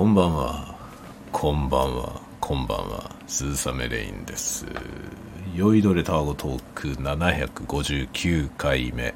[0.00, 0.74] こんばんは。
[1.30, 2.22] こんばんは。
[2.40, 3.14] こんばんは。
[3.26, 4.64] 鈴雨レインです。
[5.54, 9.12] 酔いどれタワゴトーク759回目。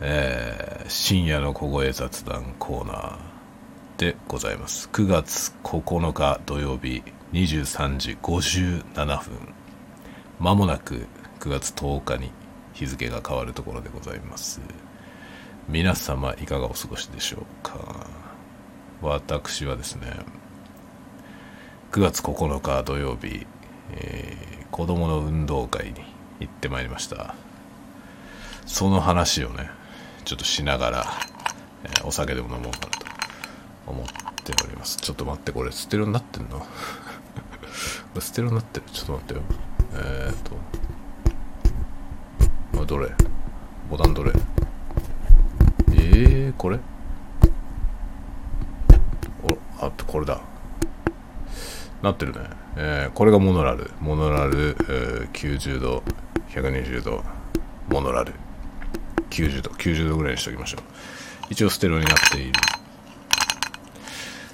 [0.00, 3.16] えー、深夜の小声雑談コーナー
[3.96, 4.88] でございます。
[4.92, 7.02] 9月9日土曜日
[7.32, 9.32] 23時57分。
[10.38, 11.08] まもなく
[11.40, 12.30] 9月10日に
[12.74, 14.60] 日付が変わるところでございます。
[15.68, 18.29] 皆様いかがお過ごしでしょうか？
[19.02, 20.12] 私はですね
[21.92, 23.46] 9月9日土曜日、
[23.92, 25.94] えー子供の運動会に
[26.38, 27.34] 行ってまいりました。
[28.66, 29.68] その話をね
[30.24, 31.06] ちょっとしながら、
[31.84, 33.06] えーお酒でも飲もうかなと
[33.88, 34.06] 思っ
[34.44, 34.96] ております。
[34.98, 36.60] ちょっと待ってこれステレオになってんの？
[36.62, 36.66] こ
[38.14, 38.86] れステレオになってる？
[38.92, 39.40] ちょっと待ってよ。
[39.94, 40.36] えー、っ
[42.76, 43.10] とどれ？
[43.90, 44.32] ボタンどれ？
[45.92, 46.78] えー、これ？
[49.80, 50.40] おあこれだ。
[52.02, 52.38] なってるね、
[52.76, 53.90] えーこれがモノラル。
[54.00, 56.02] モノラル、えー90度
[56.50, 57.22] 120度
[57.88, 58.32] モノラル。
[59.30, 60.82] 90度90度ぐらいにしておきましょう。
[61.50, 62.52] 一応ステレオになっている。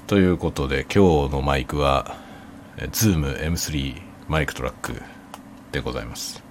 [0.06, 2.16] ということで今日のマイクは
[2.78, 5.02] え Zoom M3 マイクトラック
[5.72, 6.42] でございます。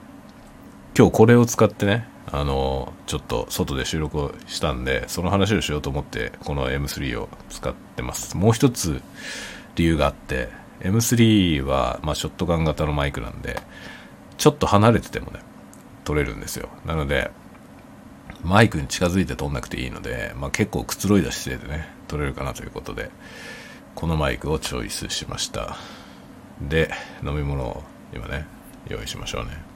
[0.98, 8.36] 今日これを使ってねあのちょっと外で収録をしたんでその話をしようと思ってこの M3 を使ってます。
[8.36, 9.02] もう一つ
[9.76, 10.50] 理由があって
[10.82, 13.59] M3 は、まあ、ショットガン型のマイクなんで
[14.38, 15.40] ちょっと離れててもね
[16.04, 16.70] 撮れるんですよ。
[16.86, 17.32] なので
[18.44, 23.10] マイクに近づいて撮んなくていいので、まあ、結構くつろいだ姿勢でね撮れるかなということで
[23.95, 25.78] このマイクをチョイスしました。
[26.62, 26.92] で
[27.23, 28.45] 飲み物を今ね
[28.88, 29.75] 用意しましょうね。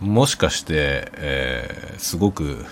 [0.00, 2.64] もしかして、えーすごく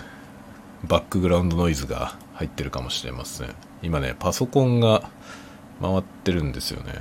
[0.85, 3.53] バックグラウンドノイズが入ってるかもしれません。
[3.83, 5.09] 今ねパソコンが
[5.81, 6.93] 回ってるんですよね。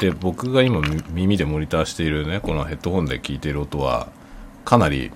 [0.00, 4.08] で僕が今耳でモニターしているねこのヘッドホンで聞いている音は
[4.64, 5.10] かなり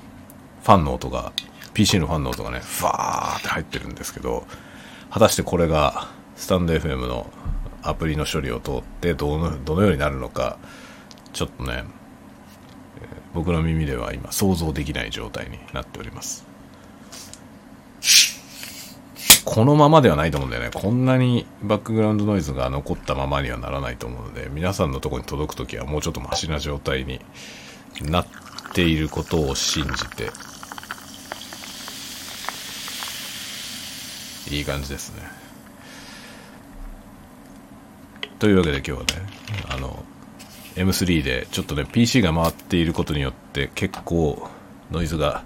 [0.62, 1.32] ファンの音が
[1.74, 4.46] PC のファンの音がねファーって入ってるんですけど
[5.10, 7.30] 果たしてこれがスタンド FM の
[7.82, 10.58] アプリの処理を通ってどのどのようになるのか
[11.32, 11.84] ちょっとね
[13.34, 16.46] 僕の耳では今想像できない状態になっております。
[19.44, 20.70] このままではないと思うんだよね。
[20.72, 27.20] こんなにバックグラウンドノイズが残ったままにはならないと思うので皆さんのところに届くときはもうちょっとマシな状態に
[28.02, 28.26] なっ
[28.74, 30.30] ていることを信じて。
[34.50, 35.22] いい感じですね。
[38.40, 39.04] というわけで今日はね
[39.68, 40.02] あの
[40.76, 44.48] M3 でちょっとね PC が回っていることによって結構
[44.90, 45.44] ノイズが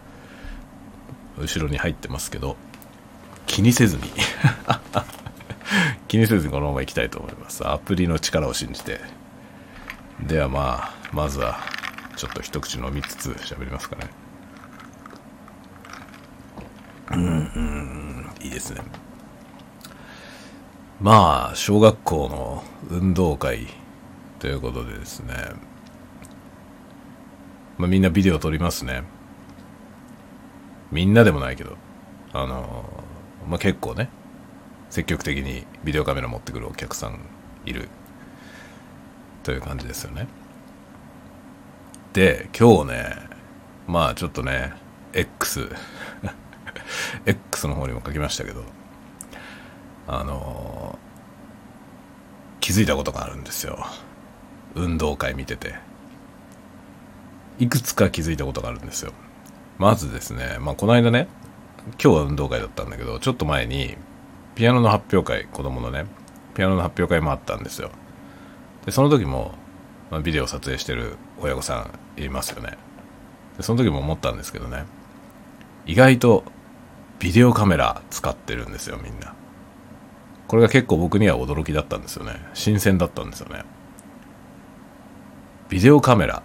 [1.38, 2.56] 後ろに入ってますけど
[3.46, 4.02] 気にせずに
[6.08, 7.66] 気にせずにこのままいきたいと思います。
[7.66, 9.00] アプリの力を信じて。
[10.20, 11.58] ではまあまずは
[12.16, 14.08] ちょっと一口飲みつつ喋りますかね。
[17.12, 18.30] うんうん。
[18.40, 18.82] いいですね。
[21.00, 23.66] まあ小学校の運動会
[24.44, 25.34] ということでですね、
[27.78, 29.02] まあ、みんなビデオ撮りますね。
[30.92, 31.78] みんなでもないけど
[32.34, 32.84] あの
[33.48, 34.10] まあ、結構ね
[34.90, 37.20] 積極的にビデオカメラ持ってくるお客さん
[37.64, 37.88] いる。
[39.44, 40.28] という感じですよね。
[42.12, 43.16] で今日ね
[43.86, 44.74] まあちょっとね
[45.14, 45.70] X
[47.24, 48.62] X の方にも書きましたけど
[50.06, 50.98] あの
[52.60, 53.86] 気づいたことがあるんですよ。
[54.74, 55.74] 運動会見てて。
[57.58, 59.12] いくつか気づいたことがあるんですよ。
[59.78, 61.28] まずですねまあこの間ね
[62.02, 63.96] 今日は運動会だったんだけどちょっと前に
[64.54, 66.06] ピアノの発表会子供のね
[66.54, 67.90] ピアノの発表会もあったんですよ。
[68.86, 69.52] でその時も、
[70.10, 72.76] まあ、ビデオ撮影してる親御さんいますよね。
[73.56, 74.84] でその時も思ったんですけどね
[75.86, 76.44] 意外と
[77.20, 79.34] ビデオカメラ使ってるんですよみんな。
[80.48, 82.34] これが結構僕には驚きだったんですよね。
[82.52, 83.64] 新鮮だったんですよね。
[85.68, 86.42] ビデオカメラ。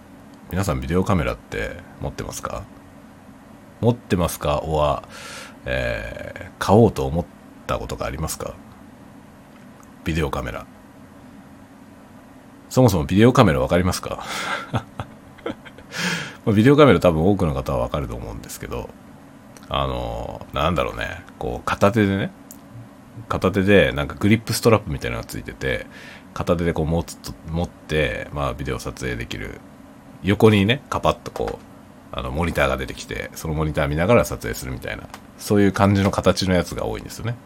[0.50, 2.64] 皆さんビデオカメラって持ってますか？
[3.80, 4.60] 持ってますか？
[4.62, 5.02] おは、
[5.66, 7.24] えー買おうと思っ
[7.66, 8.54] たことがありますか？
[10.04, 10.66] ビデオカメラ。
[12.68, 14.24] そもそもビデオカメラ分かりますか？
[14.72, 14.84] ま
[16.46, 18.88] あビデオカメラ多分多くの方は分かると思うんですけど
[19.68, 21.22] あのなんだろうね。
[21.38, 22.30] こう片手でね。
[23.28, 25.86] 片手でなんかグリップストラップみたいなのがついてて
[26.40, 29.60] 片手でこう持つと持って、まあ、ビデオ撮影できる。
[30.22, 35.02] 横にねカパッとこうあのモニターが出てきてそのモニター見ながら撮影するみたいな。
[35.36, 37.36] そういう感じの形のやつが多いんですよね。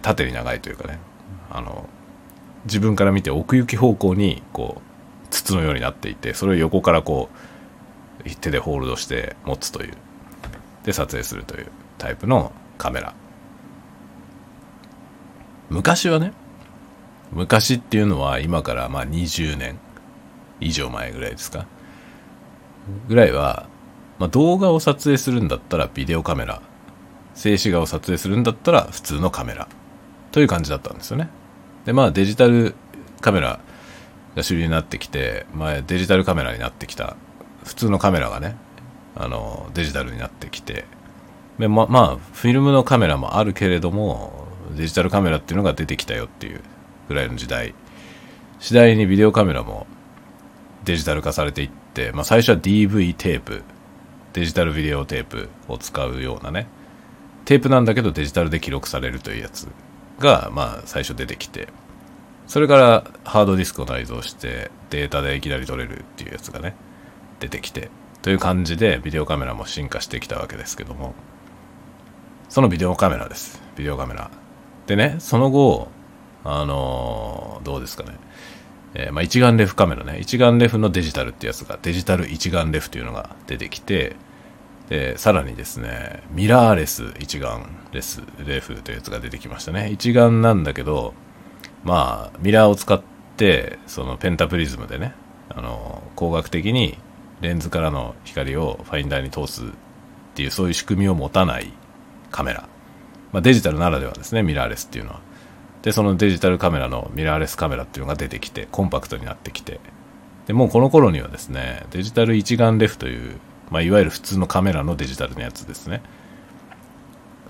[0.00, 1.00] 縦に長いというかね。
[1.50, 1.88] あの
[2.66, 7.30] 自分から見て奥行き方向にこう筒のようになっていてそれを横からこ
[8.24, 9.94] う手でホールドして持つという。
[10.84, 11.66] で撮影するという
[11.98, 13.12] タイプのカメラ。
[15.68, 16.32] 昔はね
[17.34, 19.78] 昔っていうのは今からまあ20年
[20.60, 21.66] 以上前ぐらいですか？
[23.08, 23.68] ぐらいは、
[24.18, 26.62] まあ、動画を撮影するんだったらビデオカメラ
[27.34, 29.68] 静止画を撮影するんだったら普通のカメラ
[30.32, 31.28] という感じだったんですよね。
[31.84, 32.74] でまあデジタル
[33.20, 33.60] カメラ
[34.36, 37.16] が主流になってきて、まあ、デジタルカメラになってきた
[37.64, 38.56] 普通のカメラがね
[39.16, 40.84] あのデジタルになってきて
[41.58, 44.46] でままあフィルムのカメラもあるけれども
[44.76, 46.60] デジタルカメラっていうのが出てきたよっていう
[47.08, 47.74] ぐらいの時代。
[48.60, 49.86] 次第にビデオカメラも
[50.84, 53.62] デジタル化されていって、まあ、最初は DV テープ。
[54.32, 56.66] デジタルビデオテープを使うようなね。
[57.44, 59.68] テープなんだけどデジタルで記録されるというやつ
[60.18, 61.68] が、まあ、最初出てきて。
[62.46, 66.74] それからハードディスクを内蔵してデータでいきなり撮れるっていうやつがね
[67.40, 67.90] 出てきて。
[68.22, 71.14] という感じでビデオカメラも進化してきたわけですけども。
[72.48, 73.62] そのビデオカメラです。
[73.76, 74.30] ビデオカメラ。
[74.86, 75.88] でねその後
[76.44, 78.16] あのー、どうですかね。
[78.94, 80.18] えー、まあ、一眼レフカメラね。
[80.20, 84.16] 一眼レフのデジタルってやつがデジタル一眼レフというのが出てきて
[84.88, 89.90] でさらにですねミラーレス一眼レスレフというやつが出てきましたね。
[89.90, 91.14] 一眼なんだけど
[91.82, 93.02] まあミラーを使っ
[93.36, 95.14] てそのペンタプリズムでね
[95.48, 96.98] あの光学的に
[97.40, 99.68] レンズからの光をファインダーに通すっ
[100.34, 101.72] ていうそういう仕組みを持たない
[102.30, 102.68] カメラ、
[103.32, 105.20] まあ、デジタルならではですねミラーレスっていうのは。
[105.84, 109.80] でそのデジタルカメラのミラーレスカメラっていうのが出てきてコンパクトになってきて。
[110.46, 113.36] でもうこの頃にはですねデジタル一眼レフという、
[113.70, 116.02] まあ、いわゆる普通のカメラのデジタルのやつですね。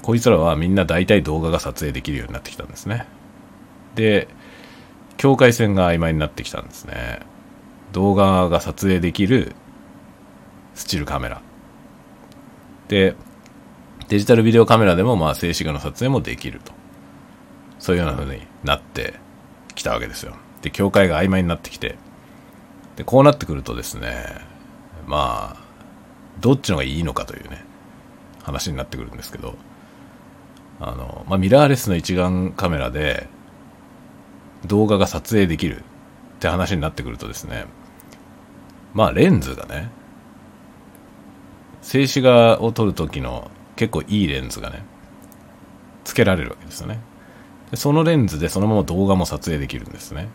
[0.02, 3.06] こいつらはみんな大体動画が撮影できるようになってきたんですね。
[3.94, 4.26] で
[5.16, 7.20] 境界線が曖昧になってきたんですね。
[7.92, 9.54] 動画が撮影できる
[10.74, 11.40] スチールカメラ。
[12.88, 13.14] で
[14.08, 16.72] デジタルビデオカメラでもまあ静止画の撮影もできると。
[17.84, 19.12] そういうような風になって
[19.74, 20.34] きたわけですよ。
[20.62, 21.96] で、境界が曖昧になってきて、
[22.96, 24.24] で、こうなってくるとですね、
[25.06, 25.56] まあ、
[26.40, 27.62] どっちの方がいいのかというね、
[28.42, 29.56] 話になってくるんですけど、
[30.80, 33.28] あの、まあ、ミラーレスの一眼カメラで
[34.64, 35.82] 動画が撮影できるっ
[36.40, 37.66] て話になってくるとですね、
[38.94, 39.90] まあ、レンズがね、
[41.82, 44.86] 静止画を撮る時の結構いいレンズがね、
[46.04, 47.00] つけられるわけですよね。
[47.76, 50.28] そのレンズでそのまま動画も撮影できるんですね。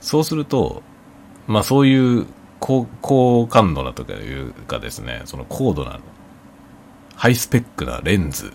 [0.00, 0.82] そうすると
[1.46, 2.26] まあそういう
[2.60, 6.00] 高高感度なとかいうかですねその高度な
[7.16, 8.52] ハイスペックなレンズ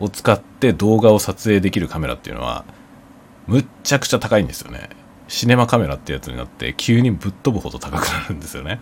[0.00, 2.64] を使って動画を撮影できるカメラっていうのは
[3.46, 4.90] むっちゃくちゃ高いんですよね。
[5.28, 8.80] シネマカメラってやつになって急にぶっ飛ぶほど高くなるんですよね。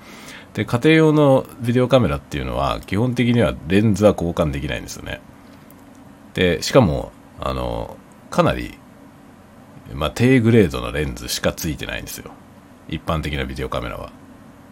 [0.52, 5.20] で家庭用のビデオカメラっていうのは基本的にはレンズは交換できないんですよね。
[6.34, 7.96] でしかもあの
[8.30, 8.78] かなり、
[9.92, 12.30] まあ、低グレードのレンズしかついてないんですよ。
[12.88, 14.08] 一般的なビデオカメラは、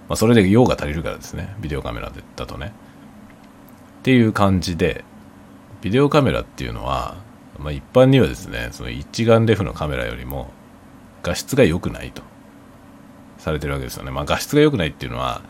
[0.09, 1.55] まあ、それで用が足りるからですね。
[1.61, 2.73] ビデオカメラだとね。
[4.00, 5.05] っていう感じで
[5.81, 7.17] ビデオカメラっていうのは、
[7.59, 10.50] まあ、一般にはですねその一眼レフのカメラよりも
[11.23, 12.23] 画質が良くないと。
[13.42, 15.42] されてるわけですよね、まあ、画質が良くないっていうのは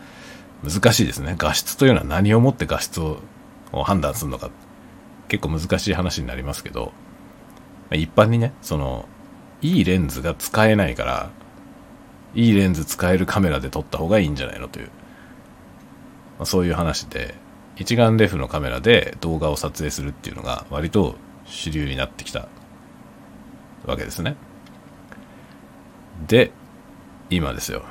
[0.63, 1.35] 難しいですね。
[1.37, 3.19] 画質というのは何をもって画質を
[3.83, 4.49] 判断するのか。
[5.27, 6.91] 結構難しい話になりますけど。
[7.95, 9.07] 一般にね、その、
[9.61, 11.29] いいレンズが使えないから、
[12.35, 14.87] いいレンズ使えるカメラで撮った方がいいんじゃないのという、
[16.37, 17.35] まあ、そういう話で、
[17.75, 22.47] 一眼レフのカメラで動画を撮影するっていうのが割と主流になってきた
[23.85, 24.35] わけですね。
[26.27, 26.51] で、
[27.29, 27.83] 今ですよ。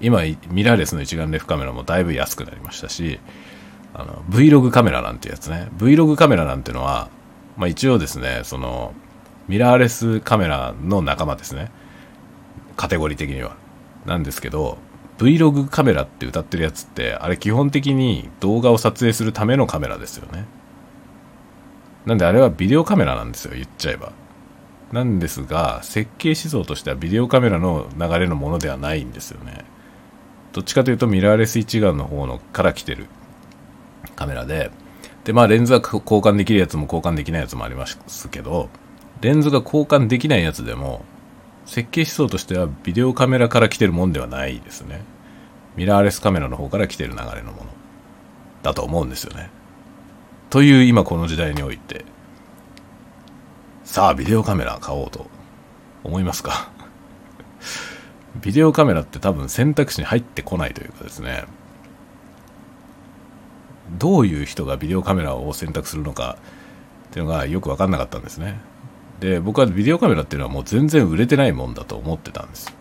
[0.00, 3.20] 今、ミラーレスの一眼レフカメラもだいぶ安くなりましたし、
[3.94, 5.68] あの、Vlog カメラなんてやつね。
[5.76, 7.08] Vlog カメラなんてのは、
[7.56, 8.94] まあ一応ですね、その、
[9.48, 11.70] ミラーレスカメラの仲間ですね。
[12.76, 13.56] カテゴリー的には。
[14.04, 14.78] なんですけど、
[15.18, 20.46] Vlog カメラって歌ってるやつって、あれ基本的に動画を撮影するためのカメラですよね。
[22.04, 24.12] なんであれはビデオカメラなんですよ、言っちゃえば。
[24.92, 29.64] なんですが、設計思想としてはビデオカメラの流れのものではないんですよね。
[30.52, 33.06] どっちかというとミラーレス一眼の方のから来てる
[34.14, 34.70] カメラで、
[35.24, 38.68] で、まあレンズが交換できるやつも交換できないやつもありますけど、
[39.20, 41.04] レンズが交換できないやつでも、
[41.64, 45.02] 設計思想としてはビデオカメラから来てるもんではないですね。
[45.76, 47.66] ミラーレスカメラの方から来てる流れのもの
[48.62, 49.50] だと思うんですよね。
[50.48, 52.04] という今この時代において、
[53.84, 55.26] さあ、ビデオカメラ買おうと
[56.04, 56.70] 思いますか？
[58.40, 61.44] ビデオカメラって多分選択肢に入ってこないというかですね、
[63.98, 66.38] どういう人がビデオカメラを選択するのか
[67.08, 68.58] っていうのがよく分かんなかったんですね。
[69.20, 72.74] で、僕はビデオカメラっていうのはもう全然売れてないもんだと思ってたんです。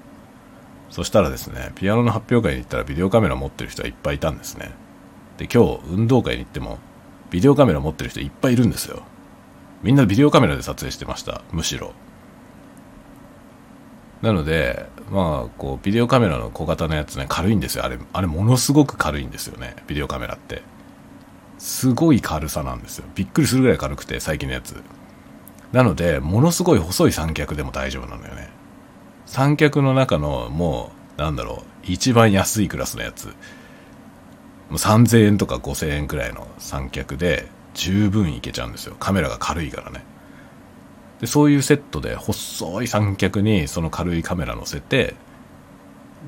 [0.90, 4.72] そしたらですね、ピアノの発表会に行ったらビデオカメラ持ってる人がいっぱいいたんですね。
[5.38, 6.80] で、今日運動会に行っても
[7.30, 9.04] ビデオカメラ持ってる人いっぱいいるんですよ。
[9.84, 11.42] みんなビデオカメラで撮影してました。
[11.52, 11.94] むしろ。
[14.22, 17.86] なので、まあ、こう、ビデオカメラの小型のやつね、軽いんですよ。
[17.86, 19.76] あれ、あれものすごく軽いんですよね。
[19.88, 20.64] ビデオカメラって。
[21.58, 23.06] すごい軽さなんですよ。
[23.14, 24.82] びっくりするぐらい軽くて、最近のやつ。
[25.76, 28.50] なので、ものすごい細い三脚でも大丈夫なのよね。
[29.26, 33.26] 三脚の中の、もう、なんだろう、一番安いクラスのやつ。
[33.26, 33.32] も
[34.72, 38.96] う3000円とか5000円くらいの三脚で十分いけちゃうんですよ。
[38.98, 40.06] カメラが軽いからね。
[41.20, 45.16] で、そういうセットで細い三脚にその軽いカメラ乗せて、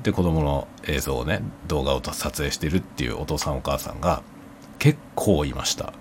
[0.02, 4.22] で、子供の映像をね、動画を撮影してるっていうお父さんお母さんが
[4.78, 5.94] 結構いました。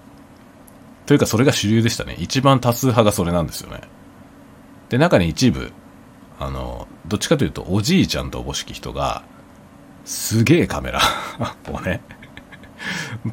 [1.08, 2.16] というかそれが主流でしたね。
[2.20, 3.82] 一番多数派がそれなんですよね。
[4.90, 5.72] で、中に一部、
[6.38, 9.24] あの、どっちかというとおじいちゃんとおぼしき人が、
[10.04, 11.00] すげえカメラ
[11.72, 12.02] をね、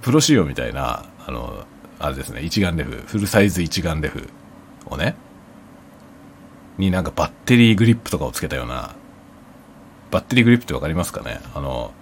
[0.03, 1.65] プロ仕様みたいな、あの、
[1.99, 4.29] あれですね、一眼レフ、フルサイズ一眼レフ
[4.87, 5.17] をね、
[6.79, 8.95] になんかバッテリーグリップとかをつけたような、
[10.13, 11.41] バッテリーグリップってわかりますかね？
[11.55, 11.93] あの、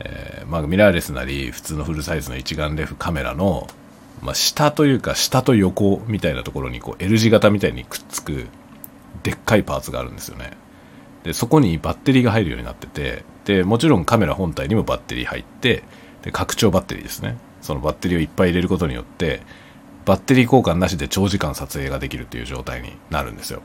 [0.00, 3.66] えー、まあミラーレスなり、普通のフルサイズの一眼レフカメラの、
[4.22, 8.46] まあ下というか下と横みたいなところにこう L 字型みたいにくっつく、
[9.22, 10.56] でっかいパーツがあるんですよね。
[11.24, 15.82] で、そこにバッテリーが入るようになってて、で、もちろんカメラ本体にもバッテリー入って、
[16.22, 17.36] で、拡張バッテリーですね。
[17.60, 19.42] そのバッテリーをいっぱい入れることによって、
[20.06, 23.62] バッテリー交換なしで長時間撮影ができるっていう状態になるんですよ。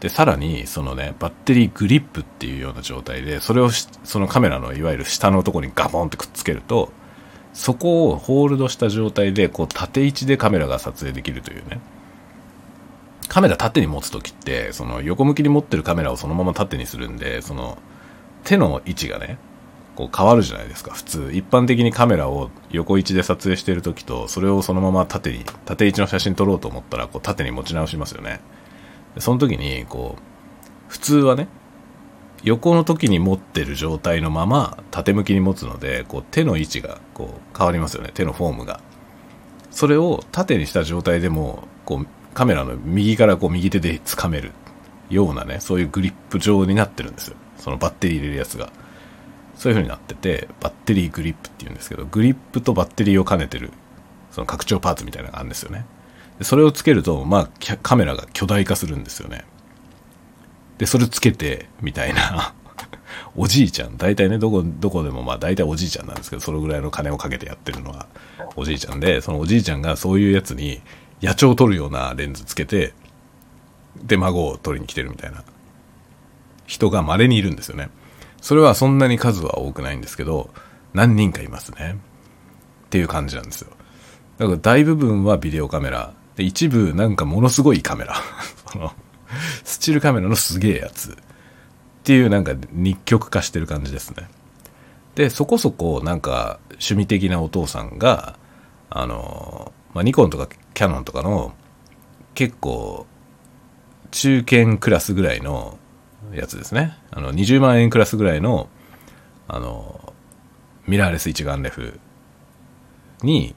[0.00, 6.92] で、さらに、そのね、バッテリーグリップっていうような状態で、それをそのカメラのいわゆる下のとこにガボンってくっつけると、
[7.52, 11.80] そこをホールドした状態で、こう縦位置でカメラが撮影できるというね。
[13.28, 17.78] カメラ縦に持つときって、その横向きに持ってるカメラをそのまま縦にするんで、その
[18.44, 19.38] 手の位置がね、
[19.96, 21.30] こう変わるじゃないですか、普通。
[21.32, 28.40] 一般的にカメラを横位置で撮影してるときと、それをそのまま縦に、縦位置の写真撮ろうと思ったら、こう縦に持ち直しますよね。
[29.18, 30.22] その時に、こう、
[30.88, 31.48] 普通はね、
[32.44, 38.80] 横の時に持ってる状態のまま縦向きに持つので、こう手の位置がこう変わりますよね、手のフォームが。
[39.70, 44.52] それを縦にした状態でも、こうカメラの右からこう右手で掴める
[45.08, 47.36] ようなね、そういうグリップ状になってるんですよ。
[47.58, 48.72] そのバッテリー入れるやつが。
[49.54, 53.70] そういう風になってて、バッテリーグリップって言うんですけど、グリップとバッテリーを兼ねてる、
[54.32, 55.86] その拡張パーツみたいなのがあるんですよね。
[56.40, 59.44] それをつけると、まあ、カメラが巨大化するんですよね。
[60.82, 62.54] で、それつけて、みたいな
[63.36, 68.08] おじいちゃん、大体ね、どこ、どこでもまあ大体おじいちゃんなんですけど、そのぐらいの金をかけてやってるのは
[68.56, 70.82] おじいちゃんで、そのおじいちゃんがそういうやつに
[71.22, 72.94] 野鳥を撮るようなレンズつけて、
[74.02, 75.44] で、孫を撮りに来てるみたいな
[76.66, 77.88] 人が稀にいるんですよね。
[78.40, 80.50] それはそんなに数は多くないんですけど、
[80.94, 81.96] 何人かいますね。
[82.86, 83.70] っていう感じなんですよ。
[84.38, 86.12] だから大部分はビデオカメラ。
[86.34, 88.16] で、一部なんかものすごいカメラ。
[88.66, 88.92] その、
[89.64, 91.12] スチールカメラのすげえやつ。
[91.12, 91.14] っ
[92.04, 94.28] ていうなんか日極化してる感じですね。
[95.14, 98.36] で、そこそこなんか趣味的なお父さんが、
[98.90, 101.52] あの、まあ、ニコンとかキャノンとかの
[102.34, 103.06] 結構
[104.10, 105.78] 中堅クラスぐらいの
[106.32, 106.98] やつですね。
[107.10, 108.68] あの、20万円クラスぐらいの、
[109.48, 110.12] あの、
[110.86, 112.00] ミラーレス一眼レフ
[113.22, 113.54] に、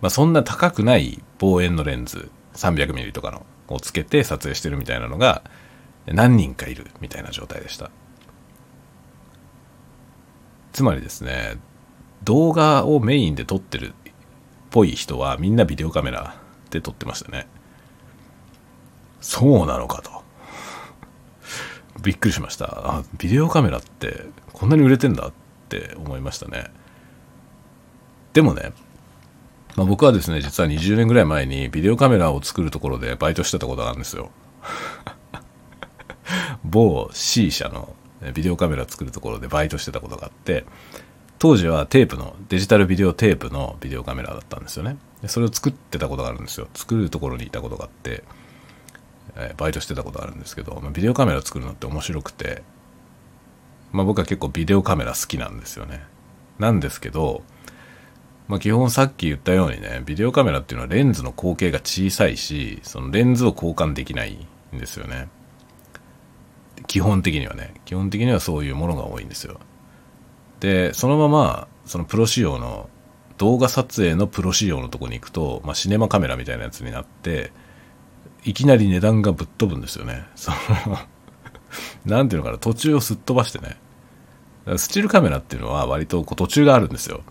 [0.00, 5.42] まあ、そんな高くない望遠のレンズ、300mm とかのをつけて撮影してるみたいなのが、
[6.06, 7.90] 何人かいるみたいな状態でした。
[10.72, 11.56] つまりですね、
[12.24, 13.92] 動画をメインで撮ってるっ
[14.70, 16.36] ぽい人はみんなビデオカメラ
[16.70, 17.46] で撮ってましたね。
[19.20, 20.24] そうなのかと。
[22.02, 22.98] びっくりしました。
[22.98, 25.32] あ、ビデオカメラってこんなに売れてんだっ
[25.68, 26.66] て思いましたね。
[28.32, 28.72] でもね、
[29.76, 34.30] まあ、僕はですね、実は20年ぐらい前にビデオカメラを作るところでバイトしてたことがあるんですよ。
[36.64, 37.94] 某 C 社の
[38.32, 40.64] ビデオカメラ作るところでバイトしてたことがあって、
[41.38, 44.96] 当時はテープの、デジタルビデオテープのビデオカメラだったんですよね。
[45.26, 46.68] それを作ってたことがあるんですよ。
[46.74, 48.24] 作るところにいたことがあって、
[49.36, 52.62] え、バイトしてたことがあるんですけど、まあ、ビデオカメラ作るのって面白くて、
[53.92, 56.02] まあ僕は結構ビデオカメラ好きなんですよね。
[56.58, 57.42] なんですけど、
[58.48, 65.28] まあ基本さっき言ったようにね、ビデオカメラっていうのはレンズの口径が小さいし、そのレンズを交換できないんですよね。
[66.86, 69.58] 基本的にはね、基本的にはそういうものが多いんですよ。
[70.60, 72.88] で、そのまま、そのプロ仕様の、
[73.36, 77.52] 動画撮影のプロ仕様のとこに行くと、まあシネマカメラみたいなやつになって、
[78.44, 80.24] いきなり値段がぶっ飛ぶんですよね。
[80.36, 80.52] そ
[80.86, 80.98] の
[82.04, 83.78] なんていうのかな、途中をすっ飛ばしてね。
[84.76, 87.22] スチールカメラっていうのは割とこう途中があるんですよ。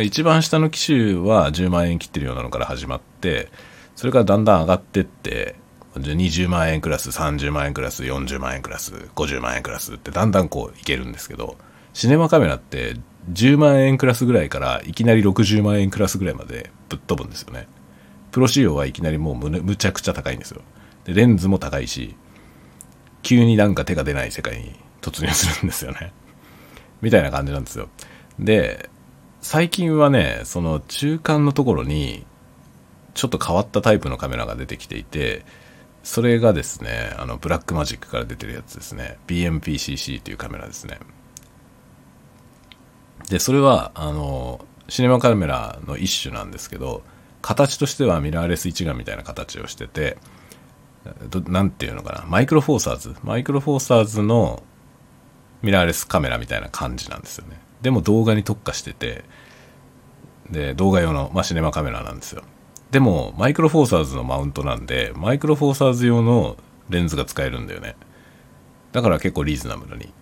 [0.00, 3.50] 一番下の機種は10万円切ってるようなのから始まって、
[3.94, 5.56] それからだんだん上がってって、
[5.94, 11.58] 20万円クラス、30万円クラス、40万円クラス、50万円クラスってだんだんこういけるんですけど、
[11.92, 12.96] シネマカメラって
[13.30, 17.68] 10万円クラスぐらいからいきなり60万円クラスぐらいまでぶっ飛ぶんですよね。
[18.30, 20.62] プロ仕様はいきなりもうむむちゃくちゃ高いんですよ。
[21.04, 22.16] で、レンズも高いし、
[23.22, 26.14] 急になんか手が出ない世界に突入するんですよね。
[27.02, 27.88] みたいな感じなんですよ。
[28.38, 28.88] で、
[29.42, 32.24] 最近はね、その中間のところに、
[33.14, 35.44] ちょっと変わったタイプのカメラが出てきていて、
[36.04, 39.18] それがですね、あの、ブラックマジックから出てるやつですね。
[39.26, 41.00] BMPCC というカメラですね。
[43.28, 47.02] で、それは、あの、シネマカメラの一種なんですけど、
[47.40, 50.18] 形としてはミラーレス一眼みたいな形をしてて、
[51.48, 53.16] なんていうのかな、マイクロフォーサーズ。
[53.24, 54.62] マイクロフォーサーズの
[55.62, 57.61] ミラーレスカメラみたいな感じなんですよね。
[57.82, 59.24] でも動画に特化してて、
[60.50, 62.42] で、動画用の、まあ、シネマカメラなんですよ。
[62.90, 66.56] でも、マイクロフォーサーズのマウントなんで、マイクロフォーサーズ用の
[66.90, 67.96] レンズが使えるんだよね。
[68.92, 70.12] だから結構リーズナブルに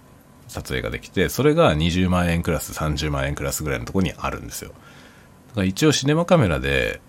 [0.46, 4.70] 撮影ができて、それが20万円クラス、30万円クラスぐらいのとこにあるんですよ。
[4.70, 7.00] だから一応シネマカメラで、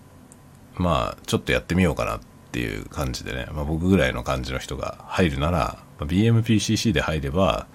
[0.76, 2.20] まあ、ちょっとやってみようかなっ
[2.52, 7.68] ていう感じでね、まあ、僕ぐらいの感じの人が入るなら、ま、BMPCC で入れば、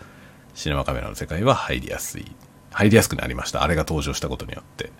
[0.54, 2.32] シネマカメラの世界は入りやすい
[2.76, 3.62] 入りやすくなりました。
[3.62, 4.92] あれが登場したことによって。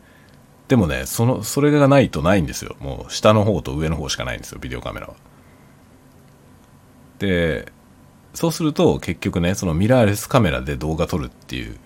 [0.68, 2.74] でもね、その、それがないとないんですよ。
[2.80, 5.14] もう下の方と上の方しかないんですよ、ビデオカメラは。
[7.18, 7.70] で、
[8.32, 11.76] そうすると結局ね、そのミラーレスカメラで動画撮るっていう、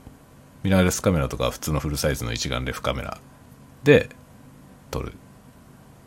[0.63, 3.19] ミラーレスカメラとか普通のフルサイズの一眼レフカメラ
[3.83, 4.11] で
[4.93, 5.15] 撮る。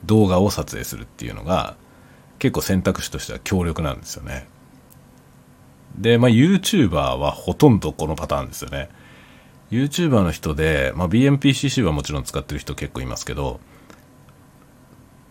[0.05, 1.75] 動画を撮影するっていうのが
[2.39, 4.47] 結構選択肢としては強力なんですよね。
[5.97, 8.89] で、まあ YouTuber はほとんどこのパターンですよね。
[9.73, 13.59] YouTuber の人で、まあ、BMPCC はもちろん使ってる人結構いますけど、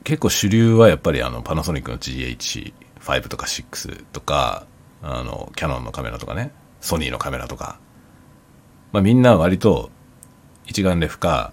[0.05, 4.67] 結構主流はやっぱりあのパナソニックの GH5 とか6とか、
[5.01, 7.79] あの、キャノンのカメラとかね、ソニーのカメラとか、
[8.91, 9.91] まあみんな割と
[10.67, 11.53] 一眼レフか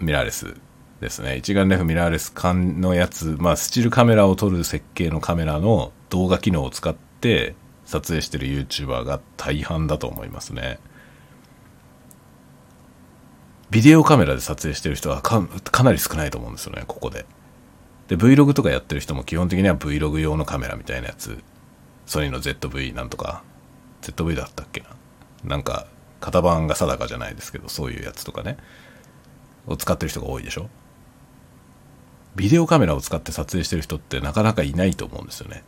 [0.00, 0.56] ミラーレス
[1.00, 1.36] ですね。
[1.36, 10.78] 一眼レフミラーレス缶のやつ、まあスチールカメラを撮る設計のカメラの動画機能を使って撮影してる YouTuber が大半だと思いますね。
[13.74, 15.40] ビデオカメラで撮影してる人はか
[15.82, 17.26] なり少ないと思うんですよね、ここで。
[18.06, 21.42] で、Vlog とかやってる人も基本的には Vlog 用のカメラみたいなやつ、
[22.06, 23.42] ソニーの ZV なんとか、
[24.02, 24.86] ZV だったっけな。
[25.42, 25.88] なんか、
[26.20, 28.58] 型番が定かじゃないですけど、そういうやつとかね、
[29.66, 30.70] を使ってる人が多いでしょ。
[32.36, 35.64] ビデオカメラを使って撮影してる人ってなかなかいないと思うんですよね。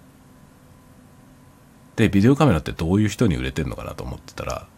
[1.96, 4.68] で、ビデオカメラってどういう人に売れてるのかなと思ってたら、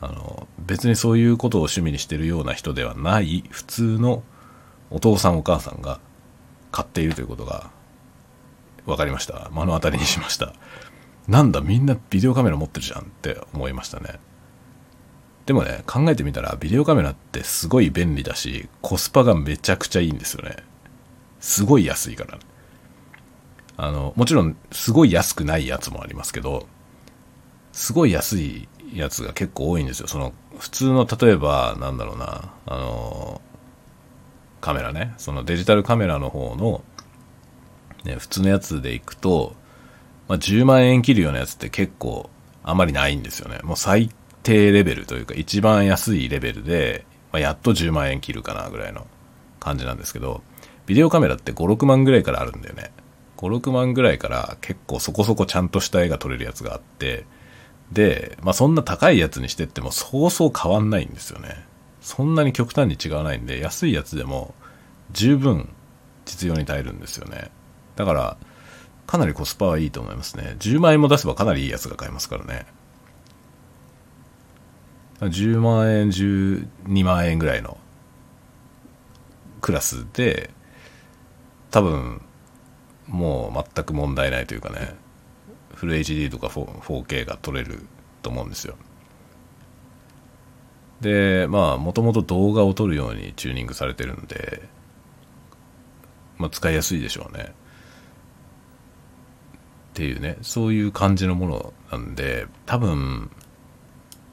[0.00, 4.22] あの、別にそういうことを趣味にしてるような人ではない普通の
[4.90, 6.00] お父さんお母さんが
[6.72, 7.70] 買っているということが
[8.86, 9.50] 分かりました。
[9.52, 10.52] 目の当たりにしました。
[11.28, 14.18] なんだみんなビデオカメラ持ってるじゃんって思いましたね。
[15.46, 20.56] でもね、考えてみたらビデオカメラってすごい便利だし、コスパがめちゃくちゃいいんですよね。
[21.40, 22.38] すごい安いから。
[23.76, 26.66] あの、もちろんすごい安くないやつもありますけど、
[27.72, 30.08] すごい安いやつが結構多いんですよ。
[30.08, 33.40] その、普通の、例えば、なんだろうな、あの、
[34.60, 36.82] カメラね、そのデジタルカメラの方の、
[38.04, 39.54] ね、普通のやつでいくと、
[40.28, 42.30] まあ、10万円切るようなやつって結構
[42.62, 43.58] あまりないんですよね。
[43.62, 44.10] もう最
[44.42, 49.06] 低レベルというか、一番安いレベルで、まあ、やっと10万円切るかなぐらいの
[49.58, 50.42] 感じなんですけど、
[50.86, 52.90] ビデオカメラって5、6万ぐらいからあるんだよね。
[53.36, 57.24] 5、6万ぐらいから結構そこそこちゃんとした絵が撮れるやつがあって、
[57.92, 61.64] で、まあそんな高いやつにしてってもそうそう変わんないんですよね。
[62.00, 64.54] そんなに極端に違わないんで、安いやつでも
[65.12, 65.68] 十分
[66.24, 67.50] 実用に耐えるんですよね。
[67.96, 68.36] だから、
[69.06, 70.56] かなりコスパはいいと思いますね。
[70.60, 72.66] 10万円も出せばかなりいいやつが買えますからね。
[75.20, 77.76] 10万円、12万円ぐらいの
[79.60, 80.50] クラスで、
[81.70, 82.22] 多分、
[83.06, 84.94] もう全く問題ないというかね、
[85.80, 87.86] フル HD とか 4K が撮れる
[88.20, 88.76] と思うんですよ。
[91.00, 94.60] でまあもともと動画を撮るようにチューニングされてるんで、
[96.36, 97.54] まあ、使いやすいでしょうねっ
[99.94, 103.30] ていうねそういう感じのものなんで多分、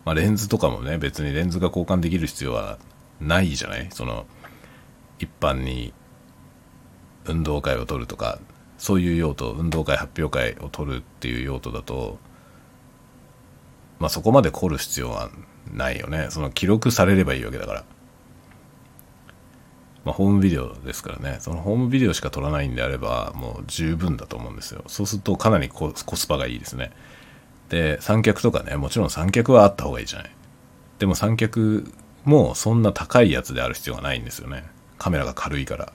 [0.04, 2.78] まあ、レンズとかもね別にレンズが交換できる必要は
[3.22, 3.88] ないじゃない？
[3.92, 4.26] その
[5.20, 5.94] 一般に
[7.24, 8.40] 運動会を取るとか
[8.78, 12.20] そういう用途運動会発表会を取るっていう用途だと
[14.00, 15.30] まあそこまで凝る必要は
[15.74, 16.28] ないよね。
[16.30, 17.84] その記録されればいいわけだから。
[20.06, 21.38] まあホームビデオですからね。
[21.40, 24.84] そのホームビデオしか撮らないんであればもう十分だと思うんですよ。
[24.88, 26.92] そうするとかなりコスパがいいですね。
[27.70, 30.32] で三脚とかねもちろん三脚はあった方がいいじゃない。
[31.00, 31.92] でも三脚
[32.24, 34.64] もそんな高いやつである必要がないんですよね。
[34.98, 35.92] カメラが軽いから。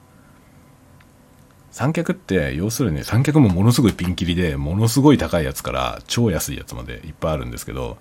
[1.72, 7.96] 三脚って要するに三脚もものすごいピンキリでものすごい高いやつから超安いやつまでいっぱいあるんですけど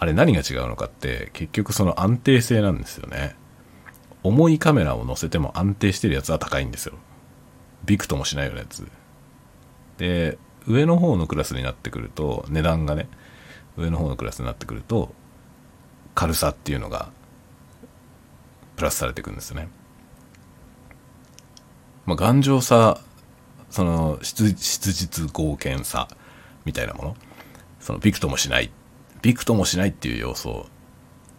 [0.00, 3.36] あれ何が違うのかって結局その安定性なんですよね。
[4.24, 6.94] 重いカメラを載せても安定してるやつは高いんですよ。
[7.84, 8.86] ビクともしないようなやつ。
[9.98, 13.08] で上の方のクラスになってくると値段がね
[13.76, 15.14] 上の方のクラスになってくると
[16.16, 17.10] 軽さっていうのが
[18.76, 19.68] プラスされていくんですよね。
[22.06, 23.00] まあ、頑丈さ、
[23.70, 26.08] その質、質実合憲さ、
[26.64, 27.16] みたいなもの。
[27.80, 28.70] その、びくともしない。
[29.22, 30.66] びくともしないっていう要素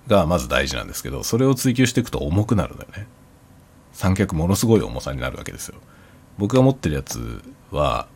[0.08, 3.08] がまず大事なんですけど、それを追求していくと重くなるんだよね。
[3.94, 5.76] 三脚ものすごい重さになるわけですよ。
[6.38, 8.08] 僕が持ってるやつは、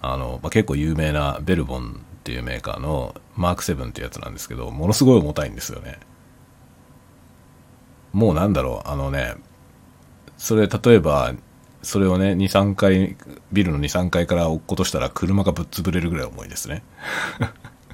[0.00, 5.98] あの、まあ、結構有名なベルボンっていうメーカーのマーク7っていうやつなんですけど、ものすごい重たいんですよね。
[8.12, 9.34] もうなんだろう、あのね、
[10.36, 11.34] それ例えば
[11.82, 13.16] それをね、2、3階、
[13.52, 16.84] ビルの2、3階から落っことしたら車がぶっ潰れるぐらい重いですね。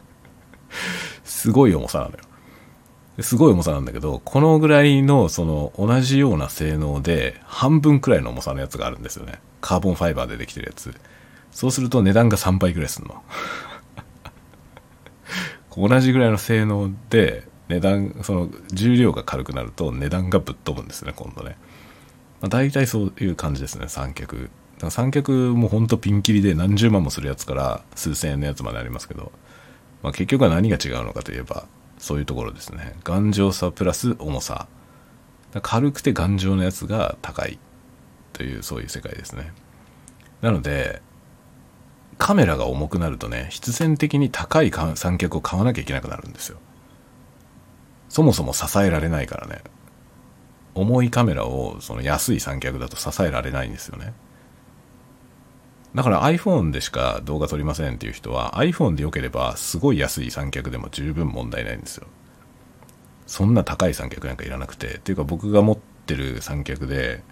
[1.25, 2.19] すごい重さなのよ。
[3.21, 9.41] すごい重さなんだけど、このぐらいの、その、同じような性能で、半分くらいの重さのやつがあるんですよね。
[9.61, 10.95] カーボンファイバーでできてるやつ。
[11.51, 13.23] そうすると値段が3倍くらいすんの。
[15.89, 21.57] 同じぐらいの性能で、値段、その、重量が軽くなると値段がぶっ飛ぶんですね、今度ね。
[22.41, 24.37] まあ、大体そういう感じですね、三脚。
[24.77, 29.33] だから三脚もほんとピンキリで何十万もするやつから数千円のやつまでありますけど、
[30.03, 31.67] まあ、結局は何が違うのかといえば、
[31.99, 32.95] そういうところですね。
[33.03, 34.69] 頑丈さプラス重さ。
[35.63, 37.59] 軽くて頑丈なやつが高い
[38.33, 39.53] という、そういう世界ですね。
[40.43, 41.03] なので、
[42.19, 46.59] カメラが重くなるとね、必然的に高い三脚を買わなきゃいけなくなるんですよ。
[48.09, 49.63] そもそも支えられないからね。
[50.81, 54.13] 重いカメラをその安い三脚だと支えられないんですよね。
[55.95, 62.07] だから iPhone でしか動画撮りませんっていう人は iPhone で良ければすごい安い三脚でも十分問題ないんですよ。
[63.27, 64.97] そんな高い三脚なんかいらなくて。
[64.97, 67.23] っていうか僕が持ってる三脚で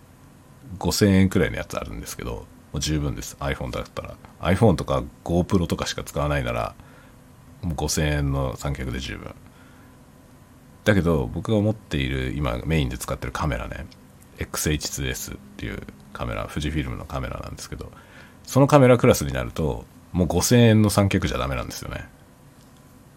[0.78, 3.36] 5000円くらいのやつあるんですけど、もう十分です。
[3.40, 4.16] iPhone だったら。
[4.40, 6.74] iPhone とか GoPro とかしか使わないなら、
[7.62, 9.34] もう5000円の三脚で十分。
[10.86, 13.86] だけど僕が持っている今メインで使ってるカメラね。
[14.38, 17.90] XH2S っていうカメラ富士フィルムのカメラなんですけど
[18.44, 22.06] そのカメラクラスになるともう5000円の三脚じゃダメなんですよね。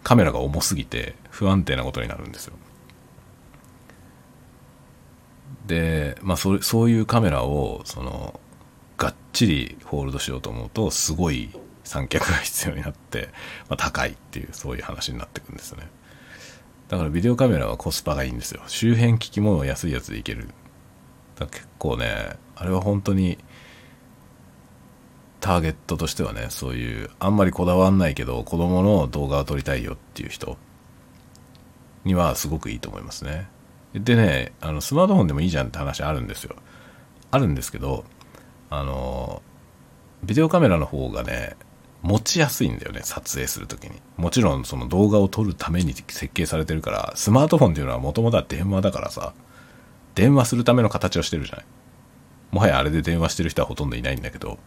[0.02, 2.54] カメラが重すぎて不安定なことになるんですよ。
[5.66, 8.40] でまあそそういうカメラをその
[8.96, 11.50] がっちりホールドしようと思うとすごい
[11.84, 13.28] 三脚が必要になって、
[13.68, 15.88] まあ、高いっていうそういう話になってくんですよね。
[16.90, 18.62] だからビデオカメラはコスパがいいんですよ。
[18.66, 20.48] 周辺機器も安いやつでいける。
[21.38, 23.38] だ結構ね、あれは本当に、
[25.38, 30.58] ターゲットとしてはね、そういう、あんまりこだわんないけど、子供の動画を撮りたいよっていう人
[32.04, 33.48] にはすごくいいと思いますね。
[33.94, 36.56] でね、あの、スマートフォンでもいいじゃんって話あるんですよ。
[37.30, 38.04] あるんですけど、
[38.68, 39.42] あの、
[40.24, 41.54] ビデオカメラの方がね、
[42.02, 44.00] 持ちやすいんだよね、撮影するときに。
[44.16, 49.34] もちろんその動画を撮るために設計されてるから、スマートフォンっていうのはもともとは電話だからさ、
[50.14, 51.64] 電話するための形をしてるじゃない。
[52.52, 54.58] もはやあれで電話してる人はほとんどいないんだけど、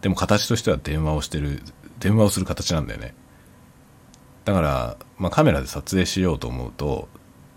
[0.00, 1.62] でも形としては電話をしてる、
[2.00, 3.14] 電話をする形なんだよね。
[4.44, 7.08] だから、まあ、カメラで撮影しようと思うと、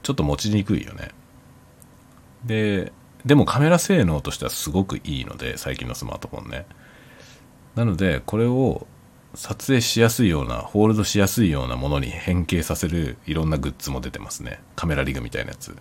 [0.03, 1.09] ちょっと持ちにくいよね。
[2.43, 2.91] で、
[3.25, 6.65] でもカメラ性能としてはすごくいいので、最近のスマートフォンね。
[7.75, 8.87] なのでこれを
[9.33, 14.59] 撮影しやすいようなホールドしやすいようなものに変形させるいろんなグッズも出てますね。
[14.75, 15.75] カメラリグみたいなやつ。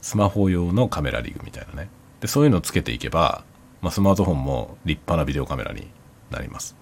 [0.00, 1.88] スマホ用のカメラリグみたいなね。
[2.20, 3.44] でそういうのをつけていけば、
[3.82, 5.88] まあ、スマートフォンも立派なビデオカメラに
[6.30, 6.76] なります。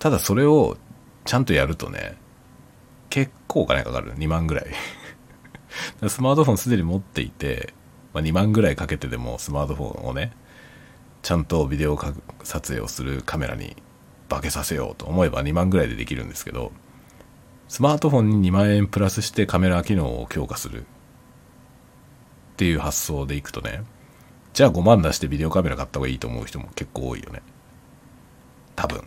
[0.00, 0.76] ただそれを
[1.24, 2.16] ちゃんとやるとね
[3.10, 4.14] 結構お金かかる。
[4.14, 4.66] 2万ぐらい。
[6.08, 7.72] スマートフォンすでに持っていて、
[8.12, 10.32] まあ、2万ぐらいかけてでもスマートフォンをね、
[11.22, 11.98] ちゃんとビデオ
[12.42, 13.76] 撮影をするカメラに
[14.28, 16.72] 化けさせようと思えば2万ぐらいでできるんですけど、
[17.68, 20.84] スマートフォンに2万円プラスしてカメラ機能を強化するっ
[22.56, 23.82] ていう発想でいくとね、
[24.52, 27.42] じゃあ5万出してビデオカメラ買った方がいいと思う人も結構多いよね。
[28.74, 29.04] 多分。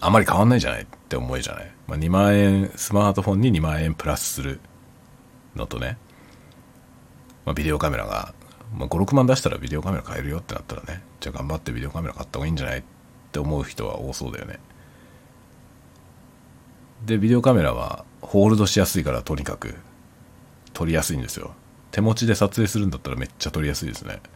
[0.00, 1.72] あまり変わんないじゃないって思いじゃない。
[1.86, 4.60] まあ、2万円、スマートフォンに2万円プラスする
[5.54, 5.98] のとね、
[7.44, 8.34] まあ、ビデオカメラが、
[8.74, 12.82] まあ、5、6万出したらビデオカメラ買えるよってなったらね、じゃあ頑張ってビデオカメラ買った方がいいんじゃないっ
[13.32, 14.58] て思う人は多そうだよね。
[17.04, 19.74] で、ビデオカメラはホールドしやすいからとにかく
[20.72, 21.52] 撮りやすいんですよ。
[21.90, 24.14] 手持ちで撮影するんだったらめっちゃ撮りやすいですね。
[24.14, 24.28] だか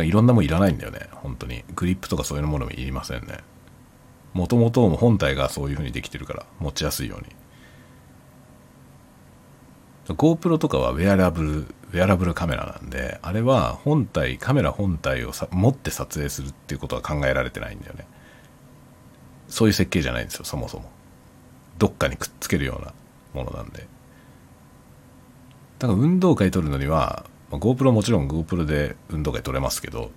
[0.00, 1.64] らいろんなもんいらないんだよね、本当に。
[1.76, 3.38] グリップとかそういうものもいりませんね。
[4.32, 7.26] もともと本体がそういう風にできてるから持ちやすいように。
[10.08, 18.04] GoPro とかはウェアラブル、ウェアラブルカメラなんで、あれは本体、カメラ本体をさ持って撮影するっていうことは考えられてないんだよね。
[19.48, 20.90] そういう設計じゃないんですよ、そもそも。
[21.78, 22.92] どっかにくっつけるような
[23.32, 23.86] ものなんで。
[25.78, 30.10] だから運動会撮るのには、まあ、GoPro もちろん GoPro で運動会撮れますけど、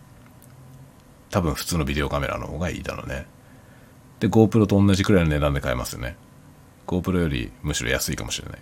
[1.29, 3.27] 多分普通のビデオカメラの方がいいだろうね。
[4.19, 6.15] で、GoPro と同じくらいの値段で買えますよね。
[6.87, 8.59] GoPro よりむしろ安いかもしれない。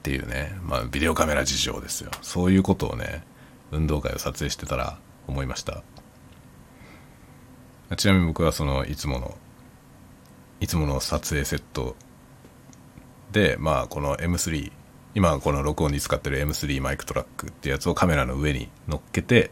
[0.00, 2.10] っていうね、まあ、ビデオカメラ事情ですよ。
[2.22, 3.22] そういうことをね、
[3.70, 5.82] 運動会を撮影してたら思いました。
[7.96, 9.36] ちなみに僕はその、いつもの、
[10.60, 11.96] いつもの撮影セット
[13.30, 14.72] で、まあ、この M3、
[15.14, 19.50] 今この録音に使ってる M3 マイクトラックってやつをカメラの上に乗っけて、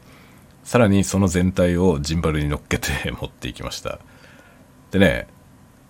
[0.64, 3.98] さらにその全体をジンバルに乗っけて 持っていきました。
[4.92, 5.26] でね、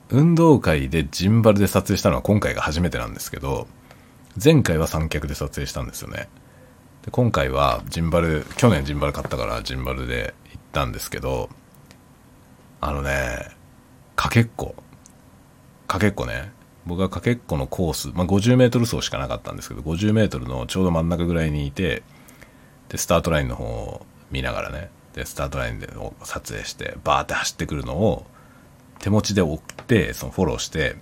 [0.08, 3.68] 運動会でジンバルで撮影したのは今回が初めてなんですけど、
[4.42, 6.28] 前回は三脚で撮影したんですよね。
[7.04, 11.50] で今回はジンバル、去年ジンバル買ったからジンバルで行ったんですけど、
[12.80, 13.48] あのね、
[14.14, 14.76] かけっこ。
[15.88, 16.52] かけっこね。
[16.86, 22.02] 僕はかけっこのコース、まあ、50メートル走しかなかったんですけど、50メートルのちょうど真ん中ぐらいにいて、
[22.88, 25.88] で、スタートラインの方を見ながらね、で、スタートラインで
[26.22, 28.24] 撮影して、バーって走ってくるのを、
[29.00, 30.96] 手持ちで追って、そのフォローして、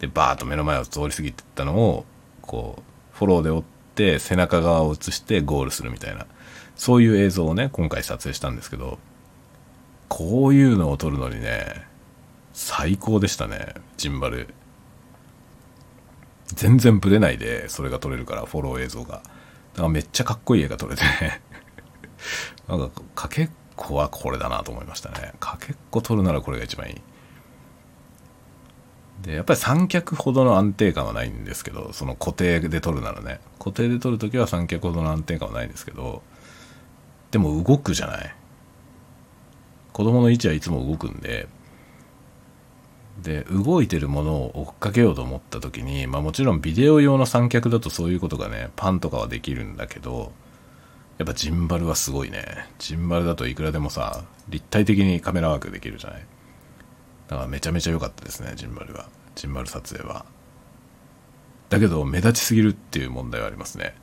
[0.00, 2.04] で、バーッと目の前を通り過ぎてったのを、
[2.48, 3.62] こう、フォローで追っ
[3.94, 6.26] て、背中側を映してゴールするみたいな、
[6.74, 8.98] そういう映像をね、今回撮影したんですけど、
[10.08, 11.84] こういうのを撮るのにね、
[12.54, 14.48] 最高でしたね、ジンバル。
[16.46, 19.16] 全然ブレないでそれが撮れるからフォロー映像が。
[19.16, 19.20] だ
[19.76, 21.42] からめっちゃかっこいい絵が撮れてね。
[22.66, 25.34] なんかかけっこはこれだなと思いましたね。
[25.38, 27.02] かけっこ撮るならこれが一番いい。
[29.22, 33.40] でやっぱり三脚ほどの安定感はないんですけどその固定で撮るならね。
[33.58, 36.22] 固定で撮るときは三脚ほどの安定感はないんですけど
[37.30, 38.34] でも動くじゃない。
[39.92, 41.48] 子供の位置はいつも動くんで
[43.22, 50.30] で動いてるものを追っかけようと思った時に、まあ、もちろんビデオ用の三脚だとそういうことがねパンとかはできるんだけど
[51.18, 52.44] やっぱジンバルはすごいね。
[52.78, 56.26] ジンバルだといくらでもさ立体的にカメラワークできるじゃない。
[57.28, 60.26] だからめちゃめちゃ良かったですねジンバルはジンバル撮影は
[61.68, 63.94] だけど目立ちすぎるっていう問題はありますね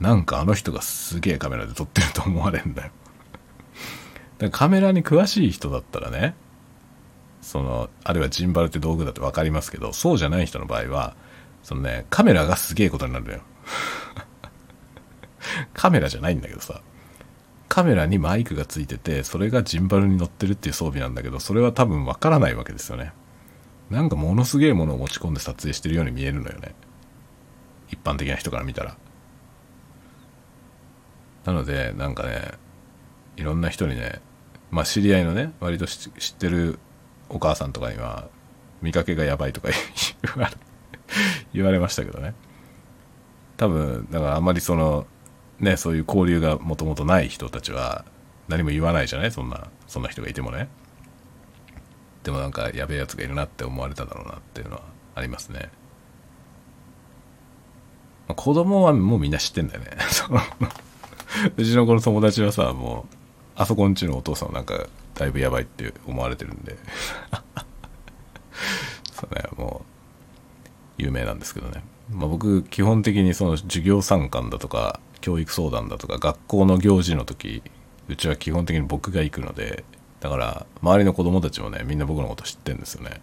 [0.00, 2.92] なんかあの人がすげえカメラで撮ってると思われんだよだか
[4.38, 6.34] らカメラに詳しい人だったらね
[7.44, 11.14] その、あるいはジンバルって道具だって分かりますけど、そうじゃない人の場合は、
[11.62, 13.40] そのね、カメラがすげえことになるのよ。
[15.74, 16.80] カメラじゃないんだけどさ。
[17.68, 23.12] カメラにマイクがついてて、それがジンバルに乗ってるっていう装備なんだけど、それは多分分からないわけですよね。
[23.90, 26.74] なんかものすげえものを持ち込んで撮影してるように見えるのよね。
[27.90, 28.96] 一般的な人から見たら。
[31.44, 32.52] なので、なんかね、
[33.36, 34.20] いろんな人にね、
[34.70, 36.78] まあ知り合いのね、割と知ってる
[37.28, 38.28] お母さんとかには
[38.82, 39.68] 見かけがやばいとか
[40.22, 40.56] 言われ
[41.52, 42.34] 言われましたけどね
[43.56, 45.06] 多分だからあんまりその
[45.60, 48.04] ねそういう交流がもともとない人たちは
[48.48, 49.32] 何も言わないじゃない？
[49.32, 50.68] そんなそんな人がいてもね。
[52.22, 54.82] でもなんかやべえやつがいるなって思われただろうなっていうのは
[55.14, 55.68] ありますね、
[58.28, 59.90] まあ、子供はもうみんな知ってんだよね。
[61.56, 63.14] うちの子の友達はさもう
[63.56, 66.76] あそこんちのお父さんなんかだいぶやばいって思われてるんで。
[69.12, 69.82] そうねも
[70.98, 77.62] う有名なんですけどね、まあ、僕基本的にその授業参観だとか教育相談だとか学校の行事の時
[78.08, 79.82] うちは基本的に僕が行くので
[80.20, 83.22] だから周りの子供たちもねみんな僕のこと知ってるんですよね。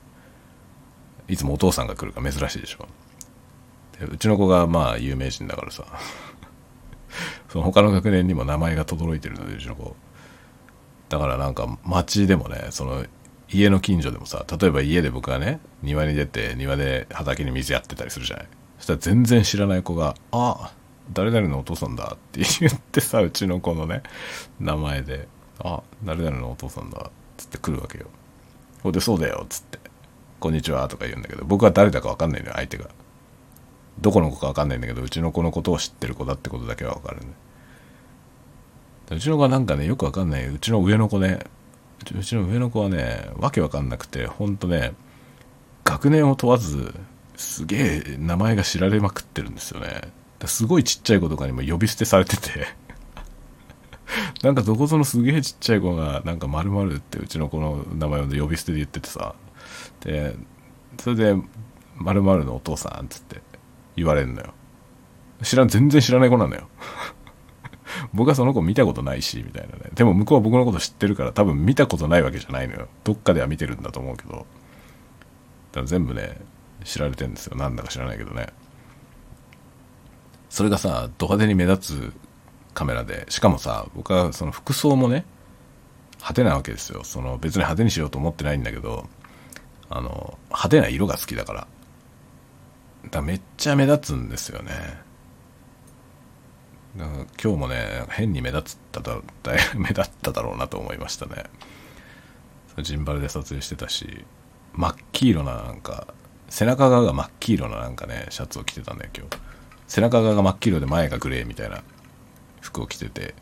[1.27, 2.87] いつもお父さんが来るか珍しいでしょ。
[3.99, 5.85] でうちの子がまあ有名人だからさ。
[7.49, 9.95] その他の学年にも名前が轟いてるのでうちの子。
[11.09, 13.05] だからなんか街でもねその
[13.51, 18.47] 家の近所でもさ例えば家で僕がね庭に出て庭で畑に水やってたりするじゃない。
[18.79, 20.71] そしたら全然知らない子が「あ
[21.13, 24.03] 誰々のお父さんだ」って言ってさうちの子のね
[24.59, 25.27] 名前で
[25.59, 28.05] 「あ誰々のお父さんだ」っつって来るわけよ。
[28.83, 29.79] ほんで「そうだよ」つって
[30.39, 32.89] 「こんにちは」とか言うんだけど僕は誰だか分かんないのよ相手が。
[33.99, 37.27] どこの子か分かんないんだけどうちの子のことを知ってる子だってことだけは分かるね。
[39.11, 40.47] うちの子はなんかねよく分かんない。
[40.47, 41.39] うちの上の子ね
[41.99, 44.93] うちの上の子はねわけわかんなくてほんとね
[45.83, 46.95] 学年を問わず
[47.35, 50.01] すげえ名前が知られまくってるんですよね。
[50.47, 52.67] すごいちっちゃい子とかにも呼び捨てされてて
[54.43, 59.35] なんかどこぞのすげえちっちゃい子がなんか〇〇ってうちの子の名前を呼び捨てで言っててさ
[60.01, 60.35] で
[60.99, 61.35] それで
[61.95, 63.41] 〇〇のお父さんっつって
[63.95, 64.53] 言われるのよ
[65.43, 66.67] 知らん全然知らない子なのよ
[68.13, 69.91] 僕はその子見たことないし、みたいなね。
[69.93, 72.87] でも向こうは僕のこと知ってるから多分見たことないわけじゃないのよ。
[73.03, 74.45] どっかでは見てるんだと思うけど。
[75.85, 76.37] 全部ね、
[76.83, 77.55] 知られてんですよ。
[77.55, 78.47] なんだか知らないけどね。
[80.51, 82.13] それがさ、ド派手に目立つ
[82.73, 85.25] カメラで、しかもさ、僕はその服装もね、
[86.17, 87.03] 派手なわけですよ。
[87.03, 89.07] その別に派手にしようと思ってないんだけど、
[89.89, 91.67] あの、派手な色が好きだから。
[93.05, 94.71] だからめっちゃ目立つんですよね。
[96.97, 99.21] だから今日もね変に目立っただ
[99.75, 101.45] 目立っただろうなと思いましたね
[102.79, 104.25] ジンバルで撮影してたし
[104.73, 106.07] 真っ黄色ななんか
[106.49, 109.50] 背中側が真っ黄色ななんかねシャツを着てたんだよ今日
[109.91, 111.83] 背中側が真っ黄色で前がグレーみたいな
[112.61, 113.35] 服を着てて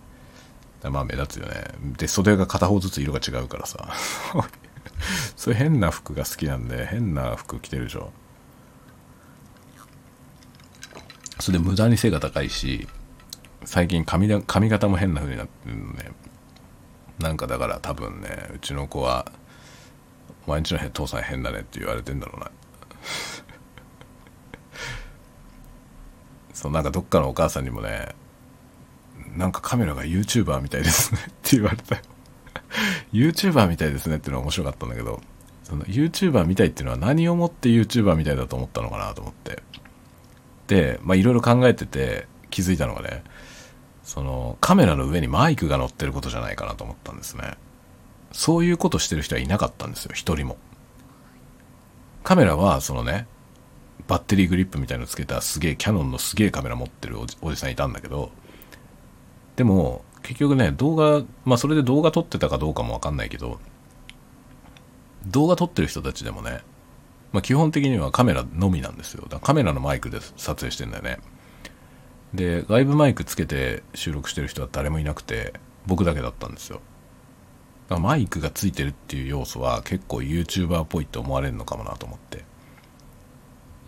[0.82, 1.64] まあ目立つよね。
[1.96, 3.94] で袖が片方ずつ色が違うからさ。
[5.38, 8.12] そういう変な服が好きなんで変な服着てるでしょ。
[11.40, 12.88] それで無駄に背が高いし
[13.64, 16.12] 最近髪だ髪型も変な風になってるのね。
[17.20, 19.32] なんかだから多分ねうちの子は
[20.48, 22.50] 「毎日の父さん変だね」って言われてんだろうな。
[26.60, 28.10] そうなんかどっかのお母さんにもね
[29.38, 32.02] なんかカメラが YouTuber みたいですね って言われたよ。
[33.14, 35.22] YouTuber みたいですねっていうのは面白かったんだけど
[35.64, 39.64] その YouTuber みたいっていうのは何をもって YouTuber みたいだと思ったのかなと思って。
[40.68, 43.24] でまあいろいろ考えてて気づいたのがね
[44.04, 47.54] そのカメラの上にマイクが乗ってることじゃないかなと思ったんですね。
[48.34, 50.58] そういうことしてる人はいなかったんですよ一人も。
[52.26, 53.28] カメラはそのね
[54.10, 58.32] バッテリーグリップみたいのつけたすげえキャノンのすげえカメラ持ってるおじおじさんいたんだけど
[59.56, 63.60] でも結局ね動画まあそれで動画撮ってたかどうかもわかんないけど
[65.28, 66.62] 動画撮ってる人たちでもね、
[67.32, 69.24] まあ、基本的にはカメラのみなんですよ。
[69.24, 71.20] だからカメラのマイクで撮影してんだよね。
[72.34, 75.54] で外部マイクつけて収録してる人は誰もいなくて
[75.86, 76.82] 僕だけだったんですよ。
[77.90, 82.49] だからマイクがついてるっていう要素は結構 YouTuber っぽいって思われるのかもなと思って。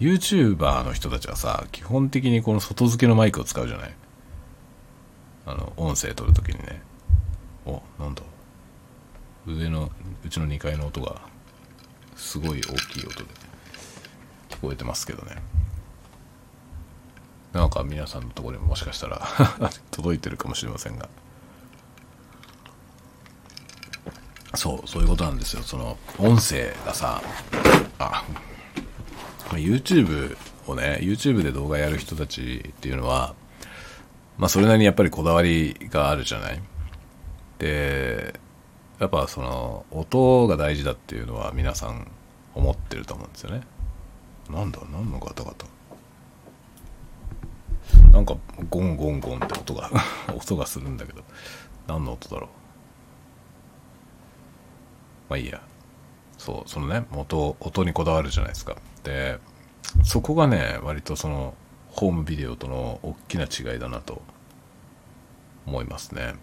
[0.02, 3.94] YouTuber の人たちはさ基本的にこの外付けのマイクを使うじゃない？
[5.46, 6.82] あの音声取るときにね。
[7.66, 8.24] おなんだ？
[9.46, 9.92] 上の
[10.26, 11.22] うちの2階の音が
[12.16, 13.26] すごい大きい音で
[14.50, 15.36] 聞こえてますけどね。
[17.54, 19.22] なんか皆さんのところにももしかしたら
[19.92, 21.10] 届いてるかもしれませんが。
[24.56, 25.62] そうそういうことなんですよ。
[25.62, 27.22] その音声がさ
[28.00, 28.24] あ
[29.58, 30.38] YouTube
[30.68, 33.36] をね YouTube で動画やる人たちっていうのは
[34.38, 36.62] まあそれなりにやっぱりこだわりがあるじゃない？
[37.60, 38.40] で
[39.00, 42.08] やっぱその音が大事だっていうのは皆さん
[42.56, 43.62] 思ってると思うんですよね。
[44.50, 45.66] なんだ何のガタガタ？
[48.12, 48.36] なんか
[48.70, 49.90] ゴンゴンゴンって音が
[50.36, 51.24] 音がするんだけど。
[51.88, 52.50] 何の音だろう？
[55.30, 55.62] まあいいや。
[56.38, 58.76] そうそのね音音にこだわるじゃないですか。
[59.04, 59.38] で
[60.04, 61.54] そこがね割とその
[61.90, 64.22] ホームビデオとの大きな違いだなと
[65.66, 66.36] 思いますね。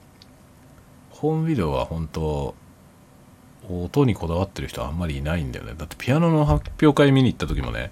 [1.11, 2.55] ホームビデオは本当
[3.69, 5.75] 音にこだわってる人はあんまりいないんだよね。
[5.77, 7.91] だってピアノの発表会見に行った時もね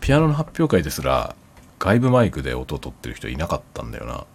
[0.00, 1.34] ピアノの発表会ですら
[1.78, 4.26] 外部マイクで音を取ってる人いなかったんだよな。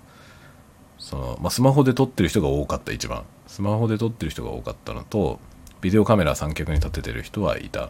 [0.97, 3.24] その、まあ、スマホで撮ってる人が多かった一番。
[3.47, 5.39] スマホで撮ってる人が多かったのと
[5.82, 7.89] ビデオカメラ三脚に立ててる人はいた。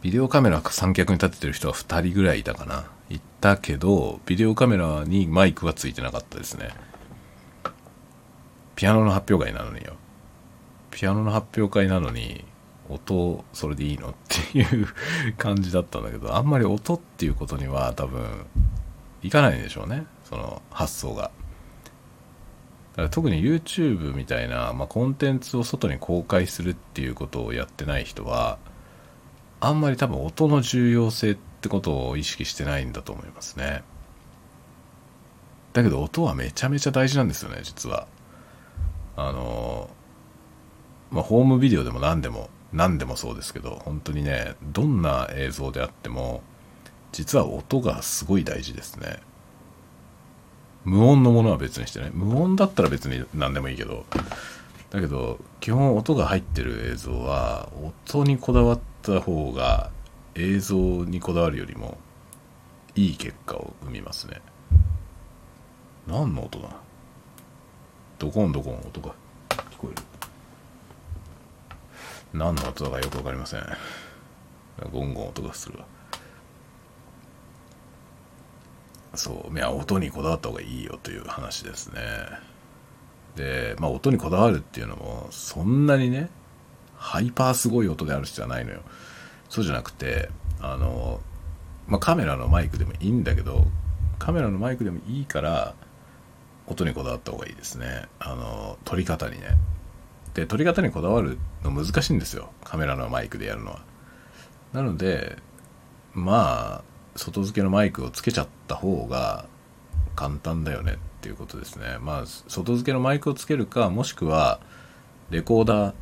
[0.00, 2.86] ビデオカメラ三脚に立ててる人は2人ぐらいいたかな。
[3.10, 6.70] いたけどビデオカメラにマイクはついてなかったですね。
[8.76, 9.94] ピアノの発表会なのによ。
[10.90, 12.44] ピアノの発表会なのに
[12.88, 14.10] 音それでいいの？
[14.12, 14.88] っていう
[15.36, 18.24] 感じだったんだけどあんまり音っていうことには多分
[19.22, 20.06] いかないんでしょうね。
[20.24, 21.22] その発想が。
[21.22, 28.58] だから特に YouTube みたいな、まあ、コンテンツを外に公開するっていうことをやってない人は
[29.60, 33.82] あんまり多分音の重要性ってことを意識してないんだと思いますね。
[35.72, 38.06] だけど音はめちゃめちゃ大事なんですよね実は。
[39.16, 39.90] あの
[41.10, 46.42] まあホームビデオでも何でも何でもそうですけど本当にねどんな映像であっても
[47.12, 49.20] 実は音がすごい大事ですね。
[50.84, 52.10] 無音のものは別にしてね。
[52.14, 54.06] 無音だったら別に何でもいいけど。
[54.90, 57.68] だけど基本音が入ってる映像は
[58.08, 59.90] 音にこだわってた方が
[60.34, 61.98] 映像にこだわるよりも
[62.94, 64.40] いい結果を生みますね。
[66.06, 66.68] 何の音だ？
[68.18, 69.14] ドコンドコン音が。
[69.70, 70.02] 聞こえる。
[72.32, 73.62] 何の音だかよく分かりません。
[74.92, 75.86] ゴンゴン音がするわ。
[79.14, 79.56] そう。
[79.56, 82.00] いや音にこだわった方がいいよという話ですね。
[83.36, 86.30] でまあ音にこだわるっていうのもそんなにね
[86.98, 88.80] ハイパーすごい音である必要はないのよ。
[89.48, 90.28] そうじゃなくて
[90.60, 91.20] あの、
[91.86, 93.66] まあ、カメラのマイクでもいいんだけど
[94.18, 95.74] カメラのマイクでもいいから
[96.66, 98.06] 音にこだわった方がいいですね。
[98.18, 99.56] あの撮り方にね。
[100.34, 102.50] で撮り方にこだわるの難しいんですよ。
[102.62, 103.80] カメラのマイクでやるのは。
[104.72, 105.38] なので
[106.12, 106.84] まあ
[107.16, 109.46] 外付けのマイクをつけちゃった方が
[110.14, 110.98] 簡単だよね。
[111.18, 111.96] っていうことですね。
[112.00, 114.60] まあ外付けのマイクをつけるかもしくは
[115.30, 115.94] レコーダー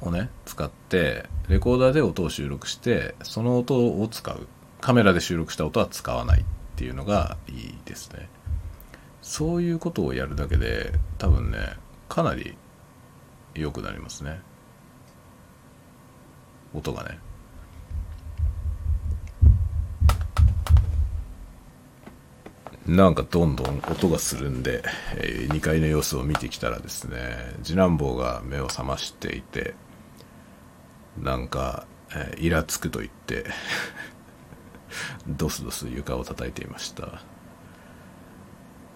[0.00, 4.48] をね使ってレコーダーで音を収録してその音を使う。
[4.80, 6.44] カメラで収録した音は使わないっ
[6.76, 8.28] ていうのがいいですね。
[9.22, 11.58] そういうことをやるだけで多分ね
[12.08, 12.56] かなり
[13.54, 14.40] 良くなりますね。
[16.74, 17.18] 音がね。
[22.86, 24.84] なんかどんどん音がするんで、
[25.16, 29.74] えー、2階の様子を見てきたらですね次男坊が目を覚ましていて
[31.22, 33.46] なんか、えー、イラつくと言って
[35.26, 37.22] ドスドス床を叩いていました。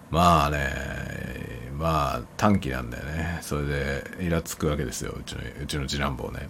[0.09, 3.39] まあねまあ短期なんだよね。
[3.41, 6.49] それでイラつくわけですようちのうちの次男坊ね。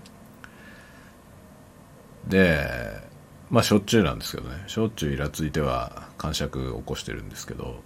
[2.28, 2.66] で
[3.50, 4.64] まあしょっちゅうなんですけどね。
[4.68, 7.82] しょっちゅうイラついては感触起こしてるんですけど。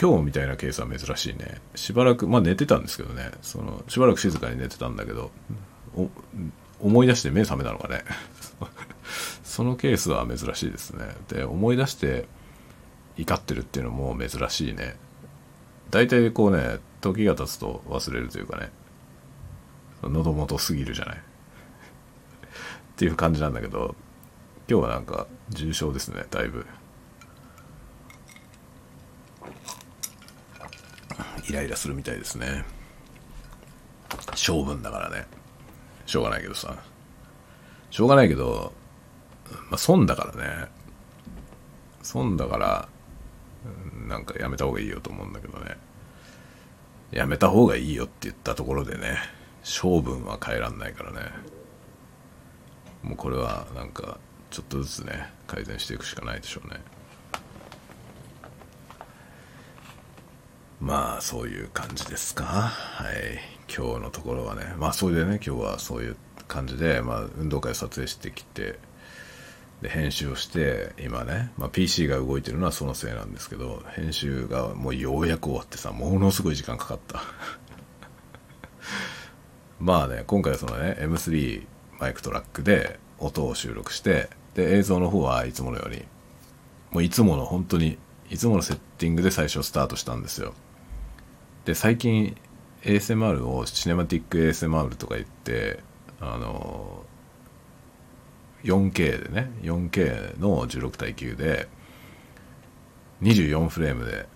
[0.00, 1.60] 今日みたいなケースは珍しいね。
[1.74, 3.30] しばらくまあ寝てたんですけどね。
[3.42, 5.30] そのしばらく静かに寝てたんだけど
[6.80, 8.04] 思い出して目覚めたのかね。
[9.44, 11.16] そのケースは珍しいですね。
[11.28, 12.26] で思い出して
[13.16, 14.96] 怒ってるっていうのも珍しいね。
[15.90, 18.70] 大体こうね時が経つと忘れるというかね。
[20.02, 21.16] 喉元すぎるじゃない。
[21.16, 21.20] っ
[22.96, 23.94] ていう感じなんだけど
[24.68, 26.66] 今日はなんか重症ですねだいぶ。
[31.48, 32.64] イライラするみたいですね。
[34.34, 35.26] 性分だからね。
[36.06, 36.76] しょうがないけどさ。
[37.90, 38.72] しょうがないけど
[39.70, 40.68] まあ損だからね。
[42.02, 42.88] 損だから
[44.06, 45.76] なんかやめた方がいいよと思うんだけどね。
[47.10, 49.16] やめた方がいいよって言ったところでね
[49.62, 51.30] 性分は変えらんないからね。
[53.02, 54.18] もうこれはなんか
[54.50, 56.80] ちょっとずつね改善していくしかないでしょうね。
[60.80, 62.44] まあそういう感じですか。
[62.44, 63.38] はい。
[63.74, 64.74] 今日のところはね。
[64.76, 66.16] まあそれでね今日はそういう
[66.46, 68.78] 感じで、まあ、運動会を撮影してきて
[69.82, 77.22] で編集をして今ね、まあ、PC が動いてるのはそのせいなんですけど編集がもうようやく終わってさものすごい時間かかった。
[79.80, 81.66] まあね今回はそのね M3
[81.98, 86.04] マイクトラックで音を収録してで映像の方はいつものように
[86.90, 87.98] もういつもの本当に
[88.30, 90.54] いつものセッティングで最初スタートしたんですよ。
[91.66, 92.36] で最近
[92.82, 95.80] ASMR をシネマティック ASMR とか言って
[96.20, 97.04] あの
[98.62, 101.68] 4K でね 4K の16対9で
[103.20, 104.26] 24フレームで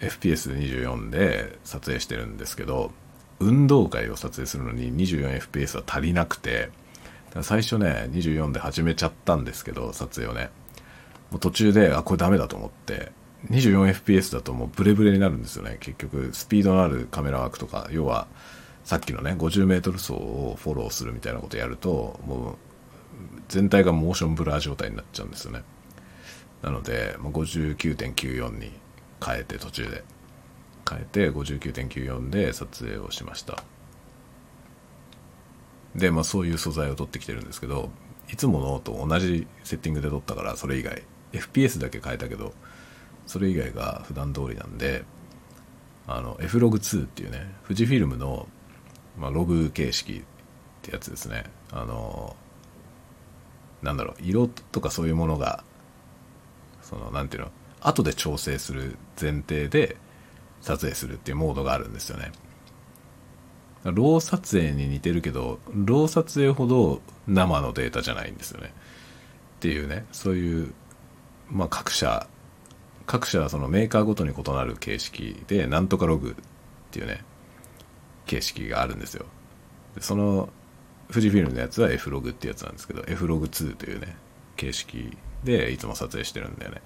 [0.00, 2.90] FPS で24で撮影してるんですけど
[3.38, 6.70] 運動会を撮影するのに 24fps は足りなくて
[7.42, 10.50] 最初ね24で始めちゃったんですけど撮影をね。
[11.30, 13.10] もう途中であこれダメだと思って
[13.50, 15.78] 24fps だともうブレブレになるんですよね。
[15.80, 18.28] 結局スピードのあるカメラワークとか要は
[18.84, 22.56] さっきのね 50m 走をフォローするみたいなことやるともう
[23.48, 25.62] 全体がモーションブラー状態になっちゃうんですよね。
[26.62, 28.72] なので59.94に
[29.24, 30.04] 変えて途中で。
[30.88, 33.62] 変えて59.94で撮影をしました。
[35.94, 37.90] で、まあ、そういう素材を取ってきてるんですけど
[38.30, 42.54] いつものと同じセッティングで撮ったからそれ以外 FPS だけ変えたけど
[43.26, 45.04] それ以外が普段通りなんで
[46.06, 48.48] あの F-Log2 っていうね富士フィルムの、
[49.18, 50.22] まあ、ログ形式っ
[50.82, 51.44] てやつですね。
[51.70, 52.36] あの
[53.82, 55.64] なんだろう色とかそういうものが
[56.82, 57.50] そのなんていうの
[57.80, 59.96] 後で調整する前提で
[60.60, 62.32] 撮影するっていうモードがあるんですよね。
[63.84, 68.72] ロー撮影に似てるけどロー撮影ほど生のデータじゃないんですよね。
[69.56, 70.72] っていうねそういう
[71.50, 72.28] まあ各社
[73.06, 76.34] 各社はそのメーカーごとに異なる形式でなんとかログっ
[76.90, 77.24] ていうね
[78.26, 79.26] 形式があるんですよ。
[80.00, 80.48] その
[81.08, 84.16] 富士フィルムのやつは F ログってやつなんですけど F ログ2というね
[84.56, 86.80] 形式でいつも撮影してるんだよね。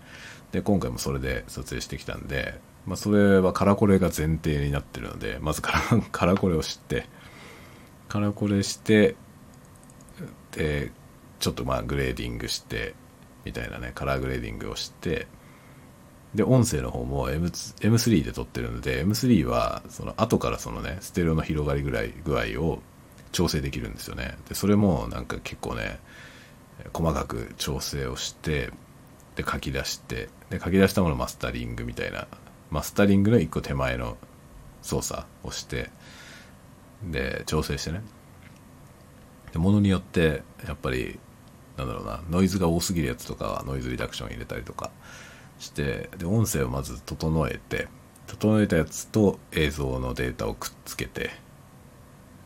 [0.52, 7.06] で今回もそれで撮影してきたんで、まあ、それはカラコレが前提になってるのでまずカラ カラコレを知って
[8.08, 9.16] カラコレして
[10.52, 10.92] で
[11.38, 12.94] ちょっとまあグレーディングして
[13.44, 15.26] みたいなねカラーグレーディングをして
[16.36, 22.80] で音声の方も M M3 で撮ってるので M3 はその後からそのねステレオの広がりぐらい具合を
[23.32, 24.36] 調整できるんですよね。
[24.48, 25.98] でそれもなんか結構ね
[26.92, 28.70] 細かく調整をして
[29.34, 32.28] で書き出してで書き出したものマスタリングみたいな
[32.70, 34.18] マスタリングの一個手前の
[34.82, 35.90] 操作をして
[37.02, 38.02] で調整してね。
[39.52, 41.18] でものによってやっぱり
[41.78, 44.90] なんだろうなノイズが多すぎるやつとかはノイズリダクション入れたりとか
[45.58, 47.88] してで音声をまず整えて
[48.26, 51.30] 整えたやつと映像のデータをくっつけて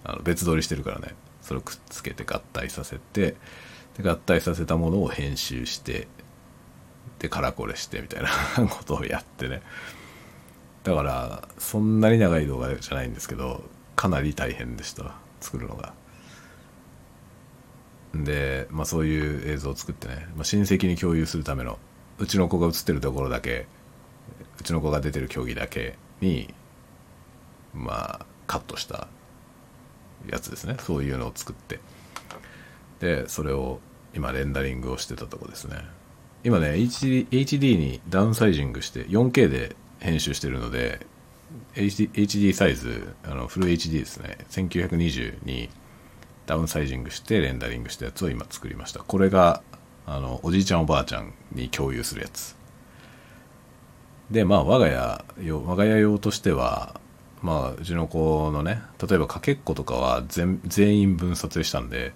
[0.04, 1.14] あの別撮りしてるからね。
[1.42, 3.34] それをくっつけて合体させて
[3.96, 6.06] で合体させたものを編集して
[7.18, 8.28] でカラコレしてみたいな
[8.68, 9.62] ことをやってね。
[10.84, 13.64] だからそんなに長い動画じゃないんですけど
[13.96, 15.14] かなり大変でした。
[15.40, 15.94] 作るのが。
[18.14, 21.78] で、まあ、そういう映像を作ってね、まあ、親戚に共有するための
[22.20, 23.66] うちの子が映ってるところだけ
[24.60, 26.52] うちの子が出てる競技だけに
[27.74, 29.08] まあカットした
[30.28, 30.76] やつですね。
[30.80, 31.80] そういうのを作って。
[33.00, 33.80] でそれを
[34.14, 35.76] 今レンダリングをしてたとこですね。
[36.44, 41.06] 今ね HD, HD にダウンサイジングして 4K で編集してるので
[41.74, 44.36] HD, HD サイズあのフル HD ですね。
[44.50, 45.70] 1920に
[46.46, 49.00] ダウンサイジングしてレンダリングしたやつを今作りました。
[49.00, 49.62] これが
[50.12, 52.56] あのおじいちゃんおばあちゃんに共有するやつ。
[54.28, 57.00] でまあ我が家用我が家用としては
[57.42, 62.12] まあうちの子のね例えばかけっことかは全全員分撮影したんで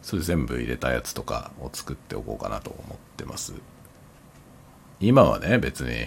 [0.00, 3.52] それ全部入れたやつとかを作っておこうかなと思ってます。
[4.98, 6.06] 今はね別に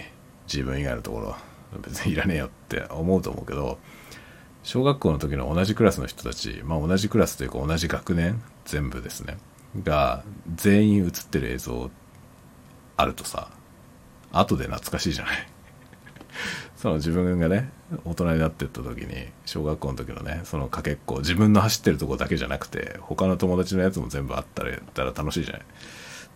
[0.52, 1.36] 自分以外のところ
[1.80, 3.78] 別にいらねえよって思うと思うけど
[4.64, 9.38] 小学校の時の同じクラスの人たちまあ同じクラスというか同じ学年全部ですね。
[9.82, 11.90] が全員映ってる映像
[12.96, 13.50] あるとさ
[14.32, 15.48] 後で懐かしいじゃない。
[16.76, 17.70] その自分がね
[18.04, 25.62] 大人になってった時に小学校の時のねそのかけっこ自分の走ってるとこだけじゃなくて他の友達のやつも全部あったらったら楽しいじゃない。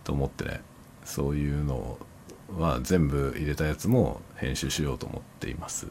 [0.03, 0.61] と思ってね
[1.03, 1.97] そういうの
[2.57, 5.87] は全部入れたやつも編集しようと思っています。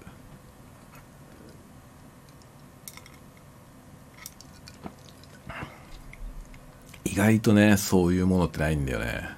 [7.15, 9.29] 意外とねそういうものってないんだよね。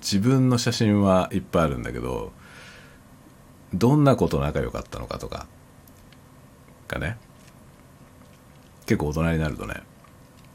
[0.00, 2.32] 自分の写真はいっぱいあるんだけど
[3.74, 5.46] どんなこと仲良かったのかとか
[6.88, 7.18] がね。
[8.86, 9.74] 結構大人になるとね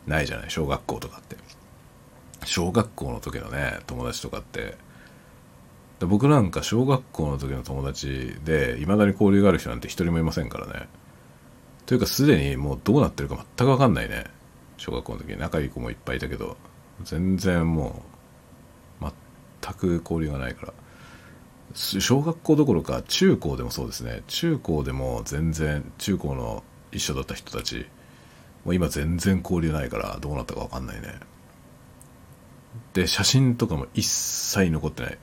[0.07, 1.37] ないじゃない小学校とかって。
[2.43, 4.75] 小学校の時のね友達とかって。
[5.99, 10.87] 僕なんか小学校の時の友達でいまだに交流がある人なんて一人もいませんからね。
[11.85, 14.25] というかすでにもうどうなってるか全く分かんないね。
[14.77, 16.57] 小学校の時に仲いい子もいっぱいいたけど
[17.03, 18.03] 全然も
[19.01, 19.05] う
[19.61, 20.73] 全く交流がないから。
[21.73, 24.21] 小学校どころか中高でもそうですね。
[24.27, 27.87] 中高でも全然中高の一緒だった人たち
[28.63, 31.19] もう今全然交流ないからどうなったか分かんないね。
[32.93, 35.17] で写真とかも一切残ってない。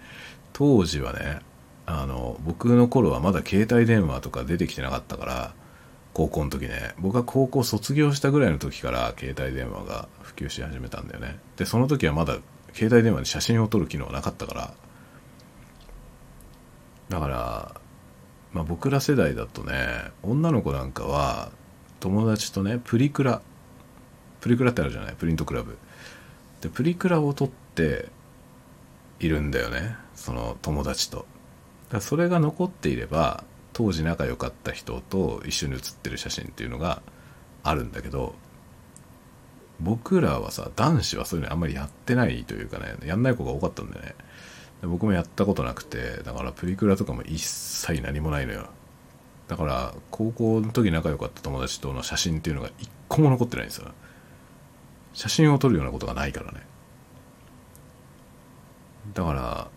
[0.53, 1.41] 当時はね
[1.87, 5.55] あの僕の頃はまだ携帯電話とか出てきてなかったから
[6.13, 6.95] 高校の時ね。
[6.99, 11.39] 僕が高校卒業したぐらいの時から携帯電話が普及し始めたんだよね。
[11.57, 12.39] でその時はまだ
[12.73, 14.75] 携帯電話で写真を撮る機能なかったから。
[17.09, 17.81] だから
[18.53, 21.51] まあ僕ら世代だとね女の子なんかは
[22.01, 23.43] 友達とねプリクラ。
[24.41, 25.15] プリクラってあるじゃない？
[25.15, 25.79] プリントクラブ。
[26.61, 28.09] でプリクラを撮って
[29.21, 29.97] いるんだよね。
[30.15, 31.27] その友達と。
[31.91, 33.45] だそれが残っていれば
[33.81, 37.01] 当時仲良かった人と一緒に写ってる写真っていうのが
[37.63, 38.35] あるんだけど
[39.81, 44.15] 僕らはさ男子はそういうのあんまりやってないというかねやんない子が多かったんでね。
[44.83, 48.67] で僕もやったことなくてだからプリクラとかも一切何もないのよ。
[49.49, 53.89] だから高校の時仲良かった友達との写真っていうのが一個も残ってないんですよ。
[55.15, 56.61] 写真を撮るようなことがないからね。
[59.15, 59.69] だから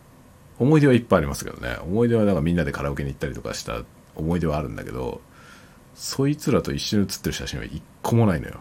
[0.59, 1.77] 思い出はいっぱいありますけどね。
[1.81, 3.83] 思い出はだかみんなでカラオケに行ったりとかした
[4.15, 5.21] 思い出はあるんだけど
[5.95, 8.59] そいつらと一緒に写ってる写真は一個もないのよ。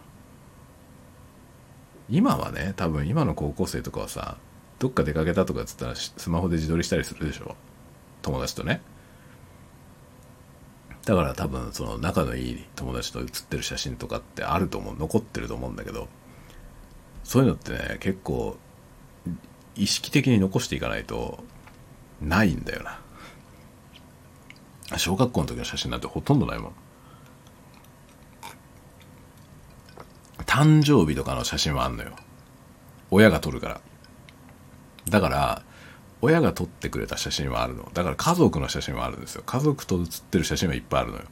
[2.11, 4.36] 今はね多分今の高校生とかはさ
[4.78, 7.55] どっか出かけたとかっつったらスマホで自撮りしたりするでしょ。
[8.22, 8.82] 友達とね。
[11.05, 14.97] だから多分その仲のいい友達と写ってる写真とかってあると思う。
[14.97, 16.09] 残ってると思うんだけど
[17.24, 18.57] そういうのってね結構
[19.74, 21.43] 意識的に残していかないと
[22.23, 22.99] ないんだよな。
[24.99, 26.73] 小学校の時の写真なんてほとんどないもん。
[30.47, 32.11] 誕生日とかの写真はあんのよ。
[33.11, 33.81] 親が撮るから。
[35.09, 35.62] だから
[36.20, 37.91] 親が撮ってくれた写真はあるの。
[37.95, 39.43] だから家族の写真はあるんですよ。
[39.45, 41.25] 家族と写ってる写真はいっぱいあるのよ。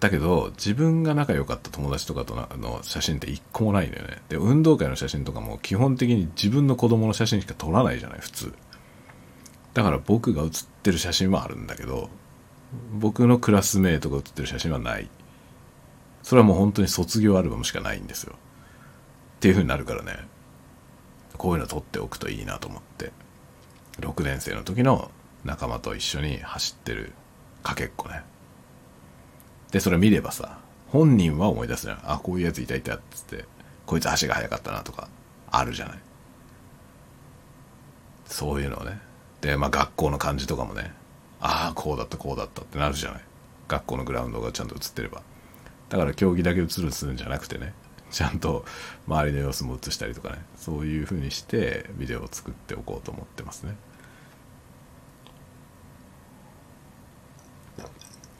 [0.00, 4.22] だけど自分が仲良かった友達とかとの写真って一個もないのよね。
[4.28, 8.54] で運動会の写真とかも基本的に自分の子供の写真しか撮らないじゃない普通。
[9.74, 12.08] だから僕が写ってる写真はあるんだけど
[12.92, 15.08] 僕のクラスメートが写ってる写真はない
[16.22, 20.18] それはもう本当に卒業アルバムしかないんですよっていう風になるからね
[21.36, 23.12] こういうの撮っておくといいなと思って
[24.00, 25.10] 6年生の時の
[25.44, 27.12] 仲間と一緒に走ってる
[27.62, 28.22] かけっこね
[29.70, 30.58] で、それ見ればさ、
[30.88, 32.00] 本人は思い出すじゃん。
[32.04, 33.44] あ、こういうやついたいたっつって、
[33.86, 35.08] こいつ足が速かったなとか、
[35.50, 35.98] あるじゃない。
[38.26, 38.98] そういうのをね。
[39.40, 40.92] で、まあ学校の感じとかもね、
[41.40, 43.22] ああ、こうだった、こうだったってなるじゃない。
[43.68, 45.22] 学校のグラウンドがちゃんと映ってれば。
[45.88, 47.72] だから競技だけ映るするんじゃなくてね、
[48.10, 48.64] ちゃんと
[49.06, 53.76] 周りの様子も映したりとかね、そういう風にしてビデオを作っておこうと思ってますね。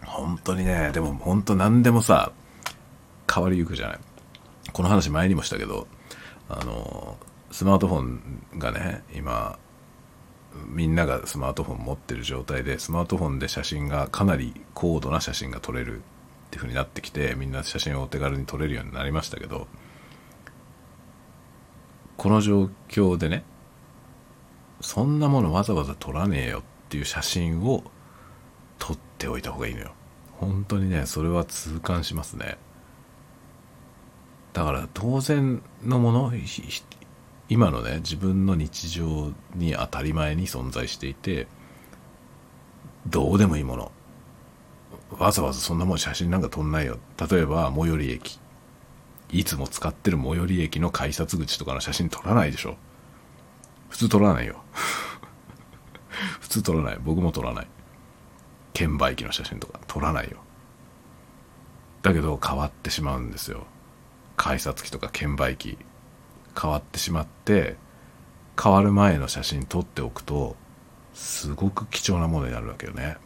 [0.04, 2.32] 本当にね、でも本当何でもさ、
[3.32, 3.98] 変わりゆくじゃない。
[4.72, 5.86] この話前にもしたけど、
[6.48, 7.16] あの、
[7.50, 9.58] スマートフォンがね、今、
[10.66, 16.00] みんながスマートフォン持ってる状態で、スマートフォンで写真がかなり高度な写真が撮れるっ
[16.50, 19.66] ていう風になってきて、みんな写真をお手軽に撮れるようになりましたけど、
[22.16, 23.44] この状況でね、
[24.80, 27.84] そんなものわざわざ撮らねえよっていう写真を
[28.78, 29.92] 撮っておいた方がいいのよ。
[30.38, 32.58] 本当にねそれは痛感しますね
[34.52, 36.30] だから当然のもの
[37.48, 41.46] 今のね自分の日常に当たり前に存在していて
[43.06, 43.92] どうでもいいもの。
[45.18, 46.98] わざわざそんなもん写真なんか撮んないよ。
[47.30, 48.38] 例えば最寄り駅。
[49.30, 52.76] いつも使ってる最寄り駅の改札口とかの写真撮らないでしょ。
[53.88, 54.62] 普通撮らないよ。
[56.40, 56.98] 普通撮らない。
[57.00, 57.66] 僕も撮らない。
[58.74, 59.80] 券売機の写真とか。
[59.86, 60.38] 撮らないよ。
[62.02, 63.66] だけど変わってしまうんですよ。
[64.36, 65.78] 改札機とか券売機。
[66.60, 67.76] 変わってしまって
[68.60, 70.56] 変わる前の写真撮っておくと
[71.14, 73.16] すごく貴重なものになるわけよね。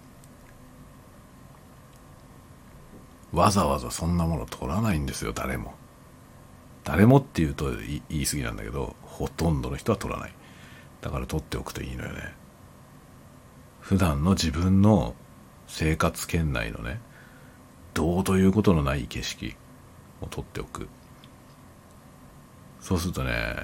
[3.33, 5.74] わざわざそんなもの撮らないんですよ誰も。
[6.85, 10.33] 誰もっていうと言い過ぎなんだけどほとんどの人は撮らない。
[11.01, 12.35] だから撮っておくといいのよね。
[13.80, 15.14] 普段の自分の
[15.66, 17.01] 生活圏内のね
[17.95, 19.55] どうということのない景色
[20.20, 20.89] を撮っておく。
[22.83, 23.57] そうするとね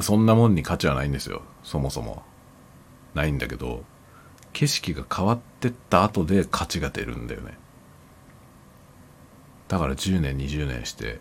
[0.00, 1.42] そんなもんに価値はないんですよ。
[1.62, 2.22] そもそも。
[3.14, 3.84] ないんだけど
[4.54, 7.58] 景色が変わってった後で価値が出るんだよね。
[9.68, 11.20] だから10年20年して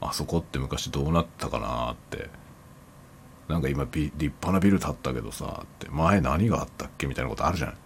[0.00, 2.28] あそこって昔どうなったかなって。
[3.50, 7.76] なんか今立派なビル建ったけどさって前何があったっけみたいなことあるじゃない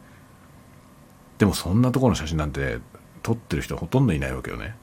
[1.39, 2.81] でもそんなところの写真なんて
[3.23, 4.77] 撮ってる人ほとんどいないわけよね。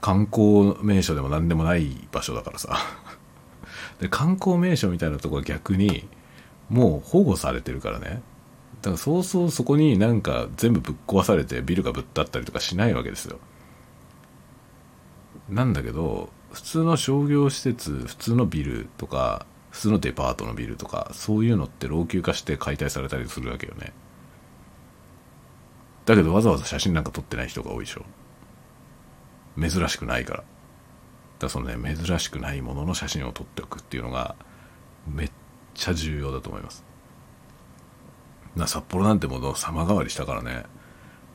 [0.00, 2.78] 観光名所でも何でもない場所だからさ。
[4.00, 6.08] で観光名所みたいなとこは逆に
[6.68, 8.22] もう保護されてるからね。
[8.80, 13.38] だからそうそうそこになんか全部ぶっ壊されてビルがぶっ立ったりとかしないわけですよ。
[15.48, 23.92] なんだけど普通の商業施設普通のビルとか普通のデパートのビルとかそういうのって老朽化して解体されたりするわけよね。
[26.06, 28.04] だけどわざわざ写真なんか撮ってない人が多いでしょ。
[29.60, 30.38] 珍しくないから。
[30.38, 30.48] だか
[31.42, 34.34] らそのね珍しくないものの写真を撮っておくっていうのが
[35.06, 35.30] めっ
[35.74, 36.84] ちゃ重要だと思います。
[38.56, 40.64] な札幌なんてもの様変わりしたからね。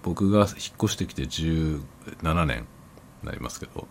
[0.03, 0.47] 僕が引っ
[0.84, 1.82] 越してきて17
[2.45, 2.67] 年
[3.21, 3.88] になりますけど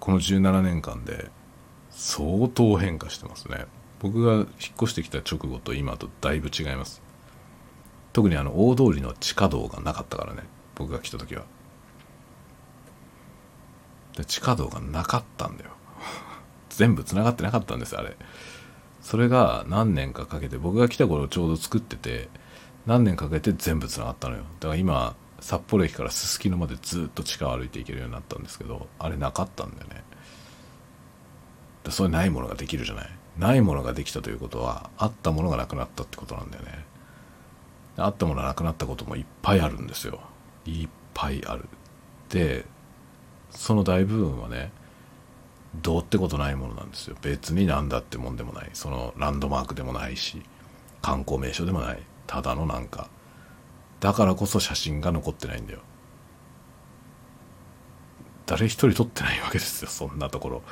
[0.00, 1.30] この17年間で
[1.90, 3.66] 相当変化してますね。
[4.00, 4.46] 僕が引っ
[4.82, 7.02] 越してきた直後と今とだいぶ違います。
[8.12, 10.42] 特にあの大通りの地下道がなかったからね
[10.74, 11.44] 僕が来た時は。
[14.20, 15.70] で地下道がなかったんだよ。
[16.68, 18.16] 全部繋がってなかったんですあれ。
[19.00, 22.28] それが何年かかけて僕が来た頃ちょうど作ってて
[22.86, 24.42] 何年かけて全部繋がったのよ。
[24.60, 30.04] だから今札幌駅からすすきのまでずっと地下を歩いていけるようになったんですけどあれなかったんだよね。
[31.82, 33.10] だそれないものができるじゃない。
[33.38, 36.84] ないものができたということはあったものがなくなったってことなんだよね。
[37.96, 40.20] あったものがなくなったこともいっぱいあるんですよ。
[40.66, 41.68] いっぱいある。
[42.28, 42.66] で
[43.50, 44.72] その大部分はね
[45.82, 47.16] どうってことないものなんですよ。
[47.22, 48.70] 別になんだってもんでもない。
[48.72, 50.42] そのランドマークでもないし
[51.02, 52.02] 観光名所でもない。
[52.26, 53.08] ただのなんか。
[54.00, 55.80] だからこそ写真が残ってないんだよ。
[58.46, 59.90] 誰一人撮ってないわけですよ。
[59.90, 60.62] そんなところ。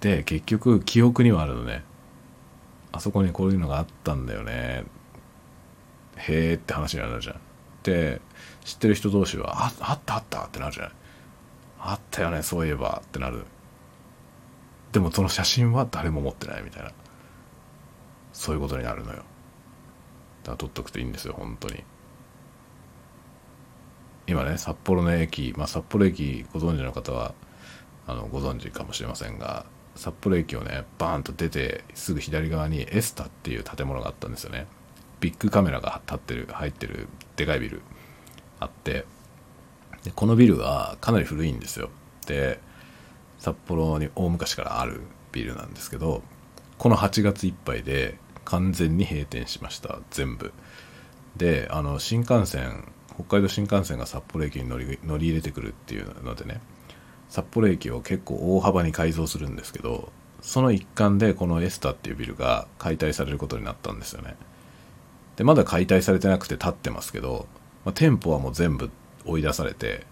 [0.00, 1.84] で結局記憶にはあるのね。
[2.90, 4.84] あそこにこういうのがあったんだよね。
[6.16, 7.40] へえって話になるじゃん。
[7.84, 8.20] で
[8.64, 10.92] 知ってる人同士はああったあったってなるじゃない
[11.86, 13.44] あったよねそういえばってなる。
[14.92, 16.92] でもその写真は誰も持ってないみたいな。
[18.32, 19.18] そういうことになるのよ。
[19.18, 21.84] だから撮っとくといいんですよ本当に。
[24.26, 27.34] 今ね札幌の駅、まあ、札幌駅ご存知の方は
[28.06, 29.66] あのご存知かもしれませんが
[29.96, 34.66] 札幌駅をねバーンと出てすぐ左側にエスタっていう建物があったんですよね。
[35.20, 37.82] ビッグカメラが立ってる入ってるでかいビル
[38.60, 39.06] あって
[40.04, 41.90] でこのビルはかなり古いんですよ。
[42.26, 42.60] で
[43.38, 45.00] 札幌に大昔からある
[45.32, 46.22] ビルなんですけど
[46.78, 50.52] この8月いっぱいで完全に閉店しました全部。
[51.36, 56.60] であの新幹線北海道新幹線が札幌駅に乗り乗り入れてくるっていうのでね
[57.28, 64.36] 札幌駅を結構大幅に改造するんですけどその一環でこのエスタっていうビルが解体されることになったんですよね。
[65.36, 67.46] でまだ解体されてなくて建ってますけど、
[67.84, 68.90] まあ、店舗はもう全部
[69.24, 70.06] 追い出されて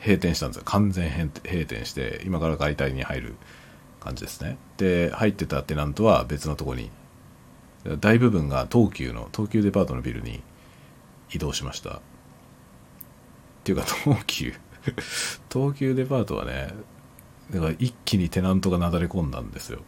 [0.00, 0.62] 閉店したんですよ。
[0.64, 3.34] 完全閉店して今から解体に入る
[4.00, 4.58] 感じですね。
[4.76, 6.90] で入ってたテナントは別のとこに
[8.00, 10.42] 大部分が東急の東急デパートのビルに
[11.32, 11.96] 移動しました。
[11.96, 12.00] っ
[13.64, 14.52] ていうか東急
[15.52, 16.72] 東急デパートはね
[17.50, 19.80] だから一気にテナントがなだれ込んだんですよ。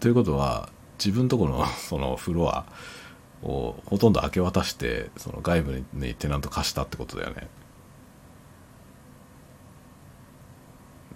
[0.00, 2.64] ということは自分とこのそのフロア
[3.42, 7.48] をほとんど明け渡してその外部にテナント貸したってことだよね。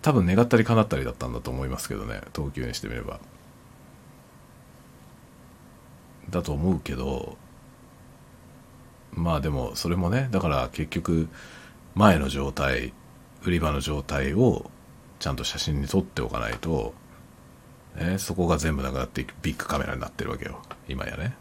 [0.02, 3.20] 多分願ったり叶ったりだったんだと思いますけどね東急にしてみれば。
[6.30, 7.36] だと思うけど
[9.12, 11.28] まあでもそれもねだから結局
[11.94, 12.92] 前の状態
[13.44, 14.70] 売り場の状態を
[15.18, 16.94] ちゃんと写真に撮っておかないと、
[17.96, 20.60] ね、そこが全部なくなってビッグカメラになってるわけよ。
[20.88, 21.34] 今やね。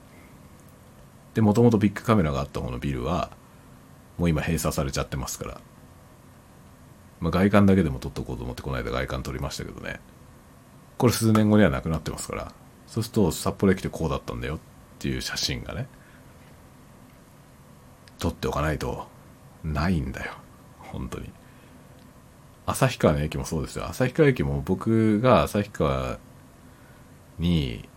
[1.33, 3.31] でもともとビッグカメラがあった方のビルは
[4.17, 5.61] もう今閉鎖されちゃってますから。
[7.19, 9.99] まあ、外観だけでも撮っとこうと思ってこの間外観撮りましたけどね。
[10.97, 12.51] これ数年後にはなくなってますから。
[12.87, 14.59] そうすると札幌駅でこうだったんだよっ
[14.99, 15.87] ていう写真がね
[18.19, 19.07] 撮っておかないと
[19.63, 20.33] ないんだよ。
[20.79, 21.31] 本当に。
[22.65, 23.87] 旭川の駅もそうですよ。
[23.87, 26.19] 旭川駅も僕が旭川
[27.39, 27.89] に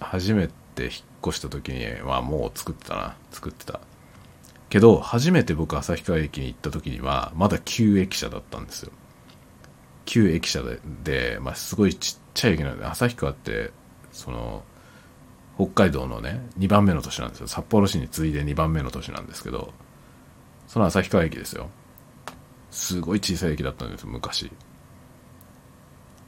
[0.00, 0.92] 初めて引っ
[1.28, 3.16] 越した時にはもう作ってたな。
[3.30, 3.80] 作ってた。
[4.68, 8.92] けど初めて僕旭川駅に行った時にはまだ旧駅舎だったんですよ。
[10.04, 13.70] 旧駅舎でで、まあ、すごいちっちゃい駅なので旭川って
[14.12, 14.64] その
[15.56, 17.46] 北海道のね2番目の都市なんですよ。
[17.46, 19.72] 札幌市に次いで2番目の都市なんですけど
[20.66, 21.68] その旭川駅ですよ。
[22.70, 24.50] すごい小さい駅だったんですよ昔。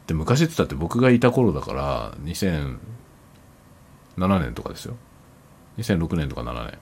[0.07, 2.79] で昔って言ったって僕がいた頃だから2000
[4.19, 4.97] 7年とかですよ。
[5.79, 6.79] 2006年とか7年。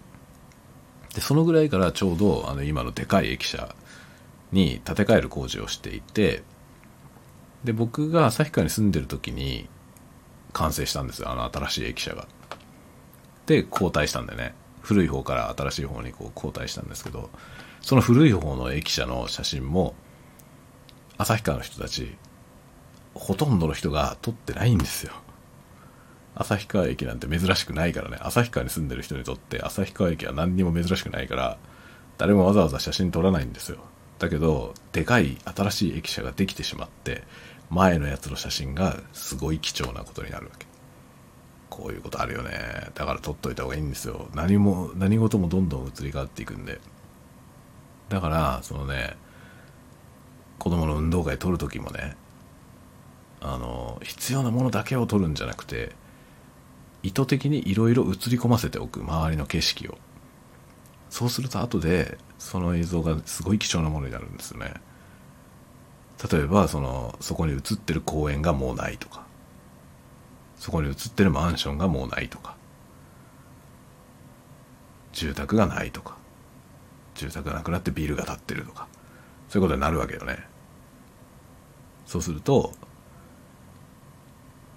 [1.14, 3.74] でそのぐらいからちょうどあの今のでかい駅舎
[4.53, 6.43] に建て替える工事をしていて
[7.62, 9.68] で僕が旭川に住んでる時に
[10.53, 12.26] 完成したんですよあの新しい駅舎が。
[13.47, 14.55] で交代したんでね。
[14.85, 17.30] 古い方から新しい方にこう交代したんですけど
[17.80, 19.95] その古い方の駅舎の写真も
[21.16, 22.14] 旭川の人たち
[23.14, 25.12] ほとんどの人が撮ってないんですよ。
[26.37, 28.18] 旭川駅なんて珍しくないからね。
[28.20, 31.59] 旭川に住んでる人にとって旭川駅は何にも珍しくないから
[32.18, 33.78] 誰もわざわざ写真撮らないんですよ。
[34.18, 37.22] だけどでかい新しい駅舎ができてしまって
[37.70, 40.66] 前のやつの写真がすごい貴重なことになるわけ。
[41.70, 42.91] こういうことあるよね。
[42.95, 44.28] だから撮っといた方がいいんですよ。
[44.35, 46.80] 何も何事もどんどん移り変わっていくんで。
[48.09, 49.16] だからそのね
[50.59, 52.16] 子供の運動会撮る時もね
[53.41, 55.93] あの必要なものだけを撮るんじゃなくて
[57.05, 59.98] 意図的にいろいろ映り込ませておく周りの景色を。
[61.11, 64.72] そうすると後でその映像がすごい貴重なものになるんですよね。
[66.32, 69.26] 例えばそのそこに映ってる公園がもうないとか。
[70.57, 72.57] そこに映ってるマンションがもうないとか。
[75.12, 76.16] 住宅がないとか。
[77.14, 78.88] 住宅がなくなってビルが建ってるとか。
[79.50, 80.38] そういうことになるわけよね。
[82.07, 82.72] そうすると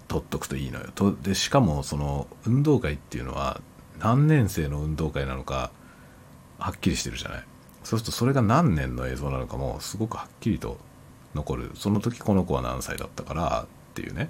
[0.08, 0.88] 取っとくといいのよ。
[0.96, 3.62] とでしかもその運動会っていうのは
[4.00, 5.72] 何年生の運動会なのか
[6.60, 7.44] はっきりしてるじゃない。
[7.84, 10.78] そうするとそれが何年の映像なのかもすごくはっきりと
[11.36, 11.72] 残る。
[11.76, 14.30] その時この子は何歳だったからっていうね。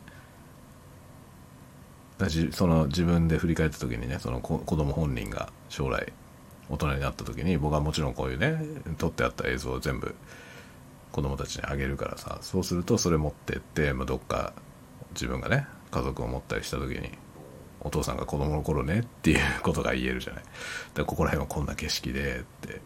[2.17, 6.11] だしその自分で振り返った時にねその子供本人が将来
[6.69, 8.59] 大人になった時に僕はもちろんこういうね
[8.97, 10.15] 撮ってあった映像を全部
[11.11, 12.39] 子供たちにあげるからさ。
[12.41, 14.53] そうするとそれ持ってって、まあ、どっか
[15.18, 17.09] 自分がね家族を持ったりした時に
[17.82, 20.43] お父さんが子供の頃ねっていうことが言えるじゃない。
[20.93, 22.82] でここら辺はこんな景色でって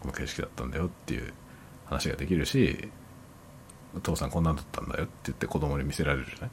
[0.00, 1.32] この景色だったんだよっていう
[1.86, 2.88] 話ができるし
[3.96, 6.50] お父さんこんなんだったんだよって言って子供に見せられるじゃない。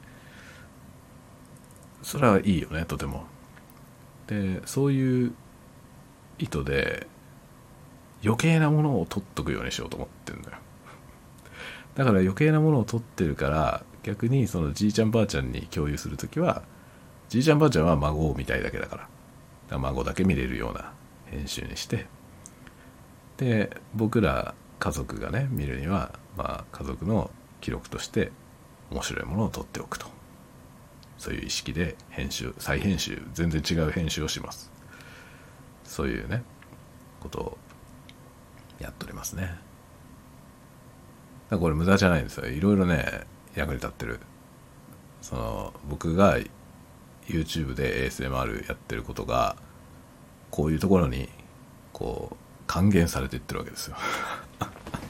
[2.02, 3.24] それはいいよねとても。
[4.26, 5.34] でそういう
[6.38, 7.06] 意図で
[8.24, 10.56] 余計なものを取っとくようにしようと思ってんだよ。
[11.94, 16.62] だから余計なものを取ってるから逆にそのじいちゃんばあちゃんに共有する時は
[17.28, 19.78] じいちゃんばあちゃんは孫を見たいだけだから。
[19.78, 20.92] 孫だけ見れるような
[21.26, 22.06] 編集にして。
[23.36, 27.30] で僕ら家族がね見るには、まあ、家族の
[27.60, 28.32] 記録として
[28.90, 30.06] 面白いものを撮っておくと。
[31.18, 34.72] そういう意識で編集再編集全然違う編集をします。
[35.84, 36.42] そういうね
[37.20, 37.58] ことを
[38.80, 39.54] やっておりますね。
[41.50, 42.48] これ無駄じゃないんですよ。
[42.48, 44.20] いろいろね役に立ってる。
[45.22, 46.38] その僕が
[47.26, 49.56] YouTube で ASMR やってることが
[50.50, 51.28] こういうところに
[51.92, 52.36] こう
[52.66, 53.96] 還元されていってるわけですよ。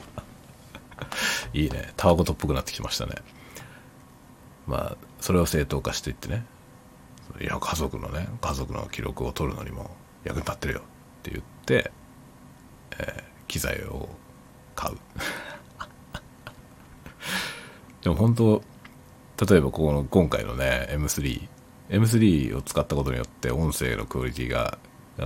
[1.53, 1.93] いいね。
[1.97, 3.15] タワゴトっぽくなってきましたね。
[4.67, 6.45] まあそれを正当化していってね。
[7.39, 9.91] いや家族のね家族の記録を取るのにも
[10.23, 10.83] 役に立ってるよっ
[11.23, 11.91] て言って、
[12.99, 14.09] えー、機材を
[14.75, 14.97] 買う。
[18.01, 18.61] でも本当
[19.47, 21.47] 例えばここの今回のね M3
[21.89, 24.77] M3 を使ったことによって音声のクオリティが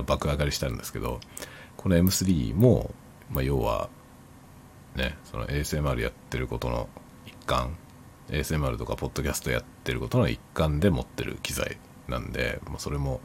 [0.04, 1.20] 爆上がりしたんですけど
[1.76, 2.94] この M3 も、
[3.30, 3.88] まあ、要は
[4.96, 6.88] ねその ASMR やってることの
[7.26, 7.76] 一環
[8.28, 13.20] ASMR とかポッドキャストやってることの一環で持ってる機材なんで、まあ、それも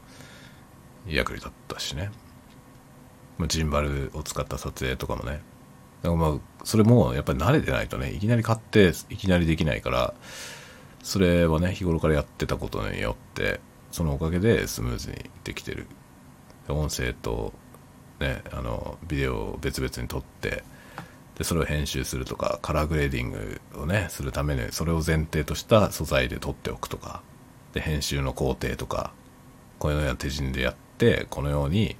[1.06, 2.10] 役に立ったしね、
[3.38, 5.40] まあ、ジンバルを使った撮影とかもね
[6.02, 10.14] だからまあそれもやっぱり慣れてないとねいきなり買っていきなりできないから
[11.02, 15.86] それはね日頃からやってたことによってそのおかげでスムーズにできてる。
[16.68, 17.52] 音声と
[18.20, 20.62] ねあのビデオを別々に撮って
[21.36, 27.22] でそれを編集するとかカラーグレーディングをねするためにそれを前提とした素材で撮っておくとか
[27.72, 29.12] で編集の工程とか
[29.78, 31.96] このような手順でやってこのように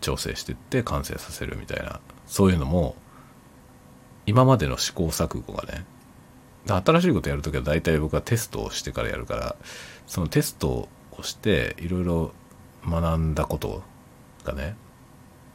[0.00, 2.00] 調整していって完成させるみたいな
[2.30, 2.94] そういうのも
[4.24, 5.84] 今までの試行錯誤がね
[6.64, 9.56] 新しいことやるときは大体僕はテストをしてからやるから
[10.06, 12.32] そのテストをしていろいろ
[12.88, 13.82] 学んだこと
[14.44, 14.76] がね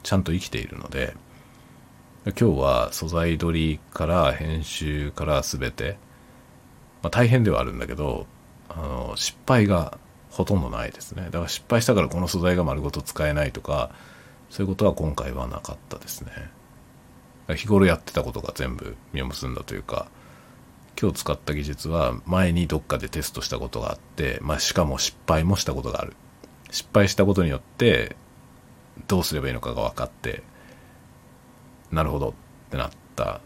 [0.04, 1.16] ちゃんと生きているので
[2.26, 5.98] 今日は素材取りから編集から全て、
[7.02, 8.28] まあ、大変ではあるんだけど
[8.68, 9.98] あの失敗が
[10.30, 11.24] ほとんどないですね。
[11.26, 13.92] だから失敗したからこの素材が丸ごと使えないとか
[14.50, 16.32] そういうことは今回はなかったですね。
[17.54, 20.08] 日頃やってたことが全部実を結んだというか
[21.00, 26.14] 今日使った技術は前にどっかでテストしたことがあって、まあ、しかも失敗もしたことがある
[26.72, 28.16] 失敗したことによって
[29.08, 30.42] どうすればいいのかが分かって
[31.92, 32.34] なるほどっ
[32.72, 33.42] てなった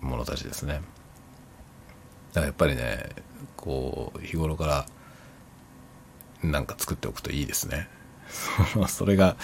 [0.00, 0.74] ものたちですね。
[0.74, 3.08] だからやっぱりね、
[3.56, 4.86] こう、日頃から
[6.42, 7.88] なんか作っておくといいですね。
[8.88, 9.36] それが、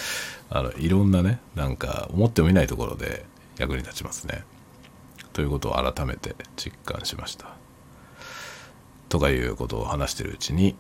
[0.50, 3.24] あの、いろんなね、なんか思ってもいないところで
[3.58, 4.44] 役に立ちますね。
[5.32, 7.56] ということを改めて実感しました。
[9.08, 10.74] とかいうことを話してるうちに、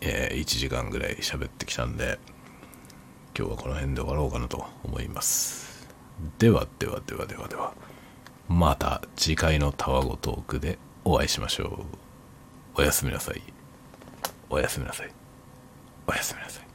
[0.00, 2.18] えー、1時間ぐらい喋ってきたんで、
[3.36, 5.68] 今日はこの辺で終わろうかなと思います。
[6.38, 7.72] ではではではではでは
[8.48, 11.86] また次回のタワゴトークでお会いしましょ
[12.76, 13.42] うおやすみなさい
[14.50, 15.10] おやすみなさい
[16.06, 16.67] おやすみなさい